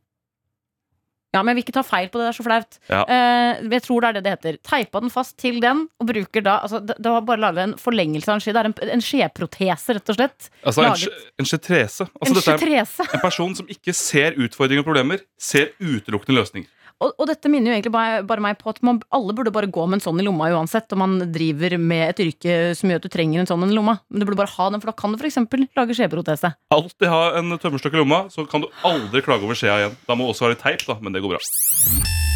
[1.30, 2.78] Ja, men jeg vil ikke ta feil på det, det er så flaut.
[2.90, 3.04] Ja.
[3.06, 4.56] Eh, jeg tror det er det det heter.
[4.66, 7.76] Teipa den fast til den, og bruker da altså, Det, det var bare laget en
[7.78, 8.56] forlengelse av en skje.
[8.56, 10.50] Det er en, en skjeprotese, rett og slett.
[10.64, 12.08] Altså en, Laget- en skjetrese.
[12.18, 13.06] Altså, En.
[13.14, 16.72] En person som ikke ser utfordringer og problemer, ser utelukkende løsninger.
[17.00, 19.70] Og, og dette minner jo egentlig bare, bare meg på at man, alle burde bare
[19.72, 23.00] gå med en sånn i lomma uansett om man driver med et yrke som gjør
[23.00, 24.00] at du trenger en sånn i lomma.
[24.12, 25.40] Men du burde bare ha den, for da kan du f.eks.
[25.80, 26.54] lage skjeprotese.
[26.76, 30.00] Alltid ha en tømmerstokk i lomma, så kan du aldri klage over skjea igjen.
[30.10, 32.28] Da må det også være teip, da, men det går bra.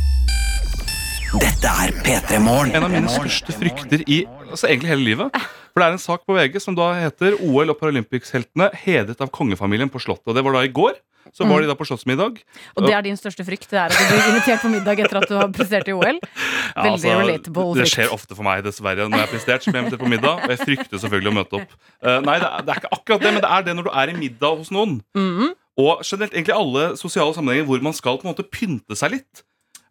[1.34, 2.76] Dette er P3 Morgen.
[2.78, 4.20] En av mine største frykter i
[4.52, 5.38] altså egentlig hele livet.
[5.74, 9.32] For det er en sak på VG som da heter OL- og Paralympics-heltene hedret av
[9.34, 10.28] kongefamilien på Slottet.
[10.30, 11.00] Og det var da i går.
[11.34, 12.36] Så var de da på slottsmiddag.
[12.76, 13.66] Og det er din største frykt?
[13.72, 16.20] Det er at du blir invitert på middag etter at du har prestert i OL?
[16.20, 19.66] Ja, Veldig altså, relatable Det skjer ofte for meg, dessverre, når jeg har prestert.
[19.66, 21.74] Så blir jeg på middag, og jeg frykter selvfølgelig å møte opp.
[22.04, 23.92] Uh, nei, det er, det er ikke akkurat det, men det er det når du
[24.04, 25.00] er i middag hos noen.
[25.18, 25.56] Mhm.
[25.82, 29.42] Og generelt egentlig alle sosiale sammenhenger hvor man skal på en måte pynte seg litt.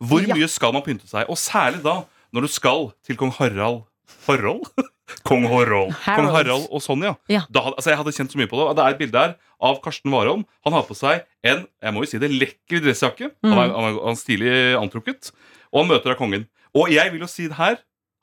[0.02, 1.28] Hvor mye skal man pynte seg?
[1.30, 2.00] Og særlig da
[2.32, 3.84] når du skal til kong Harald
[4.26, 4.66] Harald?
[5.28, 5.92] Kong Harald.
[6.06, 7.10] Kong Harald og Sonja.
[7.28, 7.42] Ja.
[7.52, 8.68] Da, altså jeg hadde kjent så mye på det.
[8.78, 9.34] Det er et bilde her
[9.68, 10.44] av Karsten Warholm.
[10.64, 13.28] Han har på seg en jeg må jo si det, lekker dressjakke.
[13.44, 13.74] Han er, Mm.
[13.76, 15.32] han er, han er stilig antrukket.
[15.72, 16.46] Og han møter av kongen.
[16.72, 17.76] Og jeg vil jo si det her.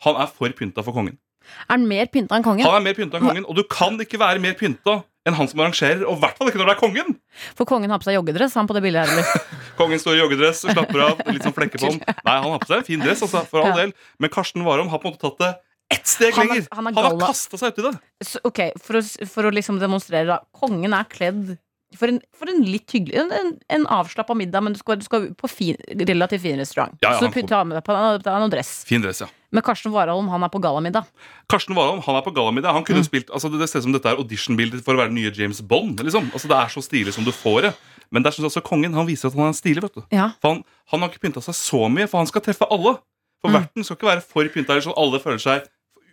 [0.08, 1.20] Han er for pynta for kongen.
[1.68, 2.66] Er han mer pynta enn kongen?
[2.66, 5.48] Han er mer pynta enn kongen, og du kan ikke være mer pynta enn han
[5.52, 7.16] som arrangerer, og i hvert fall ikke når det er kongen.
[7.58, 9.58] For kongen har på seg joggedress, han på det bildet her, eller?
[9.80, 11.24] Kongen står i joggedress og slapper av.
[11.32, 12.02] Litt sånn flekker på den.
[12.28, 13.96] Nei, han har på seg en fin dress, altså, for all del.
[14.20, 15.54] Men Karsten Warholm har på en måte tatt det
[15.96, 16.68] ett steg Han er- lenger.
[16.76, 17.96] han Han har kasta seg uti det.
[18.28, 19.02] Så, ok, for å,
[19.32, 21.56] for å liksom demonstrere da Kongen er kledd
[21.98, 25.06] for en, for en litt hyggelig En, en, en avslappa middag, men du skal, du
[25.08, 26.94] skal på fin, relativt fin restaurant.
[27.02, 28.84] Ja, ja, så du tar med deg på en noe dress.
[28.86, 29.30] Fin dress, ja.
[29.50, 31.08] Men Karsten Warholm han er på gallamiddag.
[31.50, 32.76] Karsten Warholm han er på gallamiddag.
[32.78, 32.90] Han Mm.
[32.92, 35.34] kunne spilt, altså Det ser ut som dette er auditionbildet for å være den nye
[35.34, 35.98] James Bond.
[36.06, 37.74] liksom altså Det er så stilig som du får det.
[38.12, 39.84] Men der synes jeg også kongen han viser at han er stilig.
[39.84, 40.32] vet du Ja.
[40.41, 42.97] For han, han har ikke pynta seg så mye, for han skal treffe alle.
[43.41, 43.53] For Mm.
[43.60, 45.68] verten skal ikke være for pynta, sånn alle føler seg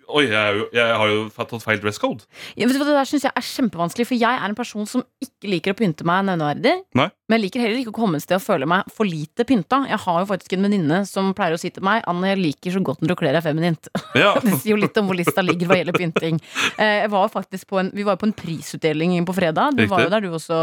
[0.08, 2.22] Oi, jeg, er jeg har jo tatt feil dress code.
[2.56, 5.74] Ja, Det der synes jeg er kjempevanskelig, for jeg er en person som ikke liker
[5.74, 6.76] å pynte meg nevneverdig.
[6.94, 7.08] Nei.
[7.26, 9.80] Men jeg liker heller ikke å komme et sted og føle meg for lite pynta.
[9.90, 12.74] Jeg har jo faktisk en venninne som pleier å si til meg Anne, jeg liker
[12.76, 13.88] så godt når du kler deg feminint.
[14.16, 14.30] Ja.
[14.40, 16.38] Det sier jo litt om hvor lista ligger hva gjelder pynting.
[16.78, 19.74] Eh, Jeg var faktisk på en, vi var på en prisutdeling på fredag.
[19.76, 20.56] Du var jo der, du også,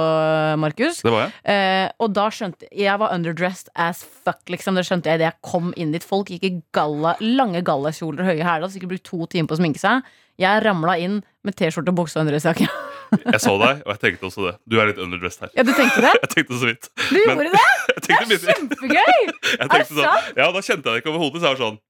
[0.57, 1.03] Markus.
[1.03, 1.35] Det var jeg.
[1.53, 4.79] Eh, og da skjønte jeg var underdressed as fuck, liksom.
[4.79, 6.03] Det skjønte jeg idet jeg kom inn dit.
[6.07, 8.65] Folk gikk i galla, lange gallakjoler og høye hæler.
[8.65, 10.09] Hadde sikkert brukt to timer på å sminke seg.
[10.41, 12.65] Jeg ramla inn med T-skjorte, bukse og underdressjakke.
[12.65, 13.02] dressjakke.
[13.21, 14.53] Jeg så deg, og jeg tenkte også det.
[14.69, 15.51] Du er litt underdressed her.
[15.57, 16.13] Ja, du tenkte det?
[16.23, 16.89] Jeg tenkte så vidt.
[17.09, 17.63] Du gjorde det?
[18.03, 19.17] Det er Kjempegøy!
[19.53, 20.37] Jeg Er det sånn, sant?
[20.37, 21.41] ja, Da kjente jeg det ikke overhodet.
[21.41, 21.81] Så jeg var sånn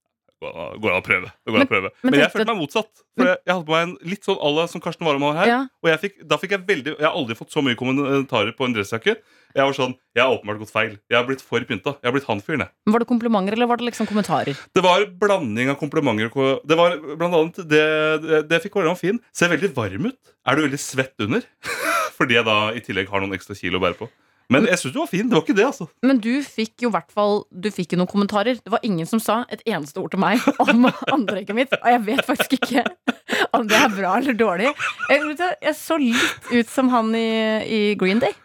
[0.44, 1.30] Går an å prøve.
[1.48, 1.90] An å prøve.
[2.04, 2.90] men Men, jeg følte meg motsatt.
[3.16, 5.38] For jeg, jeg hadde på meg en litt sånn à la som Karsten Warholm har
[5.40, 5.48] her.
[5.54, 5.60] Ja.
[5.80, 8.68] Og jeg fikk, da fikk jeg veldig Jeg har aldri fått så mye kommentarer på
[8.68, 9.16] en dressjakke.
[9.54, 10.96] Jeg var sånn Jeg har åpenbart gått feil.
[11.12, 11.96] Jeg har blitt for pynta.
[12.02, 12.94] Jeg har blitt han fyren, jeg.
[12.94, 14.58] Var det komplimenter, eller var det liksom kommentarer?
[14.74, 16.34] Det var blanding av komplimenter.
[16.66, 17.86] Det var blant annet Det,
[18.26, 19.22] det, det fikk være fin.
[19.34, 20.20] Ser veldig varm ut.
[20.46, 21.46] Er du veldig svett under?
[22.18, 24.10] Fordi jeg da i tillegg har noen ekstra kilo å bære på.
[24.52, 25.30] Men jeg syns du var fin.
[25.30, 25.88] Det var ikke det, altså.
[26.06, 28.60] Men du fikk jo hvert fall Du fikk jo noen kommentarer.
[28.60, 31.78] Det var ingen som sa et eneste ord til meg om antrekket mitt.
[31.80, 32.86] Og jeg vet faktisk ikke
[33.56, 34.74] om det er bra eller dårlig.
[35.10, 37.28] Jeg, jeg så litt ut som han i,
[37.64, 38.36] i Green Day.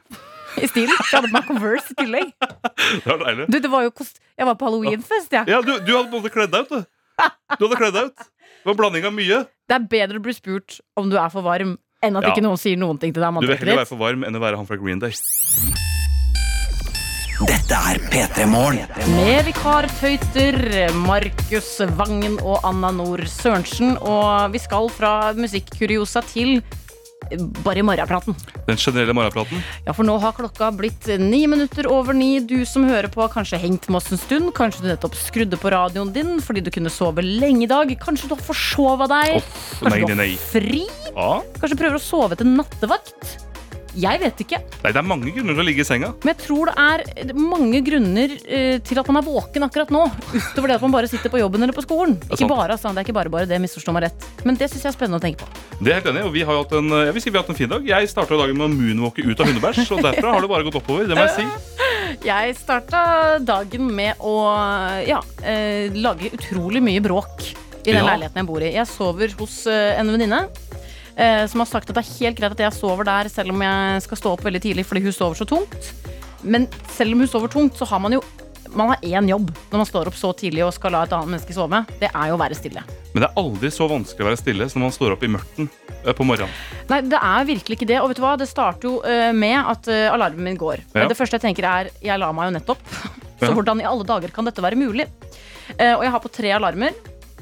[0.62, 0.94] I stilen.
[0.98, 2.32] Jeg hadde på meg Converse i tillegg.
[2.38, 3.46] Det var deilig.
[3.52, 5.48] Du, det var jo kost Jeg var på halloweenfest, jeg.
[5.50, 7.26] Ja, du, du hadde både kledd deg ut, du.
[7.59, 8.28] Du hadde kledd deg ut.
[8.62, 9.42] Det var blanding av mye.
[9.68, 12.32] Det er bedre å bli spurt om du er for varm, enn at Ja.
[12.34, 14.36] ikke noen sier noen ting til deg om Du vil heller være for varm enn
[14.38, 15.14] å være han fra Green Day.
[17.38, 18.80] Dette er P3 Morgen.
[19.14, 20.56] Med vikartøyter
[21.04, 23.94] Markus Vangen og Anna Nord Sørensen.
[24.02, 26.59] Og vi skal fra musikkuriosa til
[27.64, 28.37] bare i morgenpraten.
[28.66, 29.62] Den generelle morgenpraten.
[29.87, 32.39] Ja, for nå har klokka blitt ni minutter over ni.
[32.41, 34.53] Du som hører på, har kanskje hengt med oss en stund.
[34.57, 37.93] Kanskje du nettopp skrudde på radioen din fordi du kunne sove lenge i dag.
[38.01, 39.37] Kanskje du har forsova deg.
[39.43, 40.31] Uff, Kanskje nei, du har nei.
[40.53, 40.85] fri.
[41.12, 41.31] Ja.
[41.61, 43.47] Kanskje prøver å sove til nattevakt.
[43.99, 44.61] Jeg vet ikke.
[44.84, 46.12] Nei, det er mange grunner til å ligge i senga.
[46.22, 50.05] Men jeg tror det er mange grunner eh, til at man er våken akkurat nå.
[50.36, 52.14] Utover det at man bare sitter på jobben eller på skolen.
[52.28, 52.53] Ikke sant.
[52.53, 54.28] bare, altså, det er ikke bare bare det, misforstå meg rett.
[54.46, 55.64] Men det syns jeg er spennende å tenke på.
[55.82, 57.46] Det er helt enig, og vi har jo hatt en, jeg vil si vi har
[57.46, 57.90] hatt en fin dag.
[57.90, 60.78] Jeg starta dagen med å moonwalke ut av hundebæsj, og derfra har det bare gått
[60.80, 61.09] oppover.
[61.11, 61.49] Det må jeg si.
[62.24, 63.01] Jeg starta
[63.44, 64.32] dagen med å
[65.07, 67.44] ja, eh, lage utrolig mye bråk
[67.84, 68.07] i den Ja.
[68.09, 68.70] leiligheten jeg bor i.
[68.74, 70.40] Jeg sover hos eh, en venninne.
[71.19, 73.64] Eh, Som har sagt at det er helt greit at jeg sover der selv om
[73.64, 75.93] jeg skal stå opp veldig tidlig fordi hun sover så tungt.
[76.43, 78.23] Men selv om hun sover tungt, så har man jo
[78.77, 81.33] man har én jobb når man står opp så tidlig og skal la et annet
[81.33, 81.81] menneske sove.
[82.01, 82.83] Det er jo å være stille.
[83.14, 85.31] Men det er aldri så vanskelig å være stille som når man står opp i
[85.33, 85.71] mørten
[86.03, 86.53] eh, på morgenen.
[86.91, 88.01] Nei, det er virkelig ikke det.
[88.03, 90.85] Og vet du hva, det starter jo eh, med at alarmen min går.
[90.93, 91.09] Ja.
[91.09, 92.85] Det første jeg tenker er jeg la meg jo nettopp.
[93.41, 95.07] Så hvordan i alle dager kan dette være mulig?
[95.79, 96.97] Og jeg har på tre alarmer.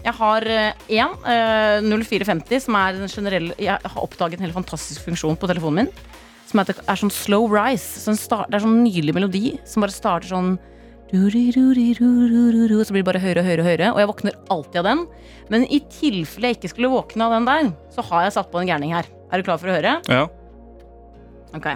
[0.07, 5.03] Jeg har én, uh, 0450, som er den generelle Jeg har oppdaget en helt fantastisk
[5.03, 5.91] funksjon på telefonen min.
[6.47, 7.99] Som er, er sånn slow rise.
[7.99, 10.55] Så den start, det er sånn nydelig melodi som bare starter sånn
[11.11, 11.19] Så
[12.95, 15.05] blir det bare høyere og høyere, og høyere Og jeg våkner alltid av den.
[15.51, 18.63] Men i tilfelle jeg ikke skulle våkne av den der, så har jeg satt på
[18.63, 19.11] en gærning her.
[19.31, 19.99] Er du klar for å høre?
[20.11, 20.27] Ja,
[21.55, 21.67] Ok.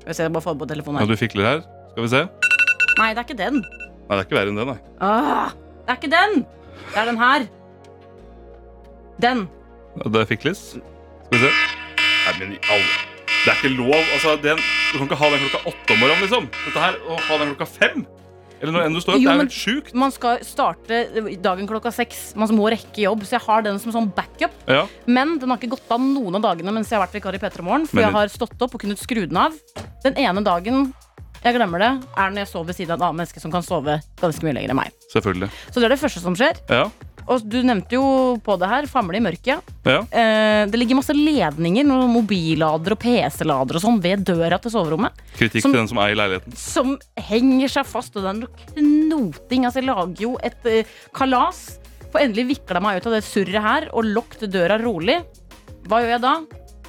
[0.00, 1.14] Skal vi se, bare få på telefonen ja her.
[1.16, 1.62] du fikler her.
[1.92, 2.20] Skal vi se.
[2.98, 3.62] Nei, det er ikke den.
[3.64, 4.76] Nei, det er ikke verre enn det, nei.
[5.02, 5.54] Åh,
[5.86, 6.44] det er ikke den!
[6.90, 7.46] Det er den her.
[9.20, 9.44] Den.
[10.02, 10.62] Det Det fikles.
[10.74, 11.52] Skal vi se.
[12.24, 12.94] Nei, men i alle
[13.44, 14.00] Det er ikke lov.
[14.14, 16.46] Altså, den, du kan ikke ha den klokka åtte om morgenen, liksom.
[16.64, 18.06] Dette her, Å ha den klokka fem.
[18.62, 19.20] Eller når enn du står opp.
[19.20, 19.94] Jo, Det er jo helt sjukt.
[20.00, 21.00] Man skal starte
[21.44, 22.22] dagen klokka seks.
[22.40, 24.54] Man må rekke jobb, så jeg har den som sånn backup.
[24.70, 24.86] Ja.
[25.04, 27.42] Men den har ikke gått av noen av dagene mens jeg har vært vikar i
[27.42, 27.86] P3 Morgen.
[27.90, 29.52] For Men- jeg har stått opp og kunnet skru den av.
[30.02, 30.94] Den ene dagen
[31.44, 33.62] jeg glemmer det, er når jeg sover ved siden av et annet menneske som kan
[33.66, 34.94] sove ganske mye lenger enn meg.
[35.12, 35.50] Selvfølgelig.
[35.70, 36.60] Så det er det første som skjer.
[36.72, 36.86] Ja.
[37.24, 38.04] Og du nevnte jo
[38.44, 39.62] på det her, famle i mørket.
[39.88, 40.00] ja.
[40.12, 45.12] Eh, det ligger masse ledninger, noen mobillader og PC-lader og sånn ved døra til soverommet.
[45.38, 46.56] Kritikk Som- til den som er i leiligheten.
[46.56, 49.64] Som henger seg fast, og det er noe knoting.
[49.64, 50.84] Altså, jeg lager jo et eh,
[51.14, 51.78] kalas.
[52.12, 55.24] Får endelig vikla meg ut av det surret her og lukket døra rolig.
[55.88, 56.34] Hva gjør jeg da?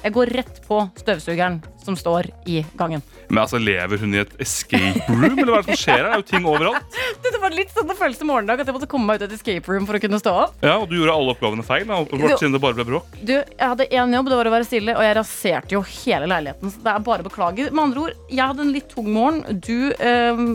[0.04, 3.02] Jeg går rett på støvsugeren som står i gangen.
[3.28, 6.06] Men altså, Lever hun i et escape room, eller hva er det som skjer her?
[6.06, 6.98] Det er jo ting overalt.
[7.26, 9.36] Det var litt sånn det føltes morgendag at jeg måtte komme meg ut av et
[9.38, 10.56] escape room for å kunne stå opp.
[10.66, 13.16] Ja, Og du gjorde alle oppgavene feil, da, åpenbart, siden det bare ble bråk.
[13.22, 16.30] Du, jeg hadde én jobb, det var å være stille, og jeg raserte jo hele
[16.30, 16.74] leiligheten.
[16.74, 17.68] Så det er bare å beklage.
[17.70, 19.42] Med andre ord, jeg hadde en litt tung morgen.
[19.66, 20.46] Du øh,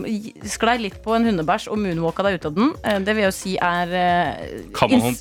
[0.51, 2.73] sklei litt på en hundebæsj og moonwalka deg ut av den.
[2.83, 5.15] Eh, det vil jeg jo si er øh, Kan man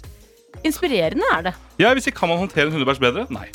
[0.65, 1.55] Inspirerende er det.
[1.81, 3.27] Ja, hvis ikke kan man håndtere en hundebæsj bedre?
[3.31, 3.49] Nei.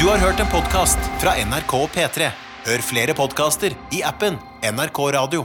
[0.00, 2.30] Du har hørt en podkast fra NRK P3.
[2.64, 5.44] Hør flere podkaster i appen NRK Radio.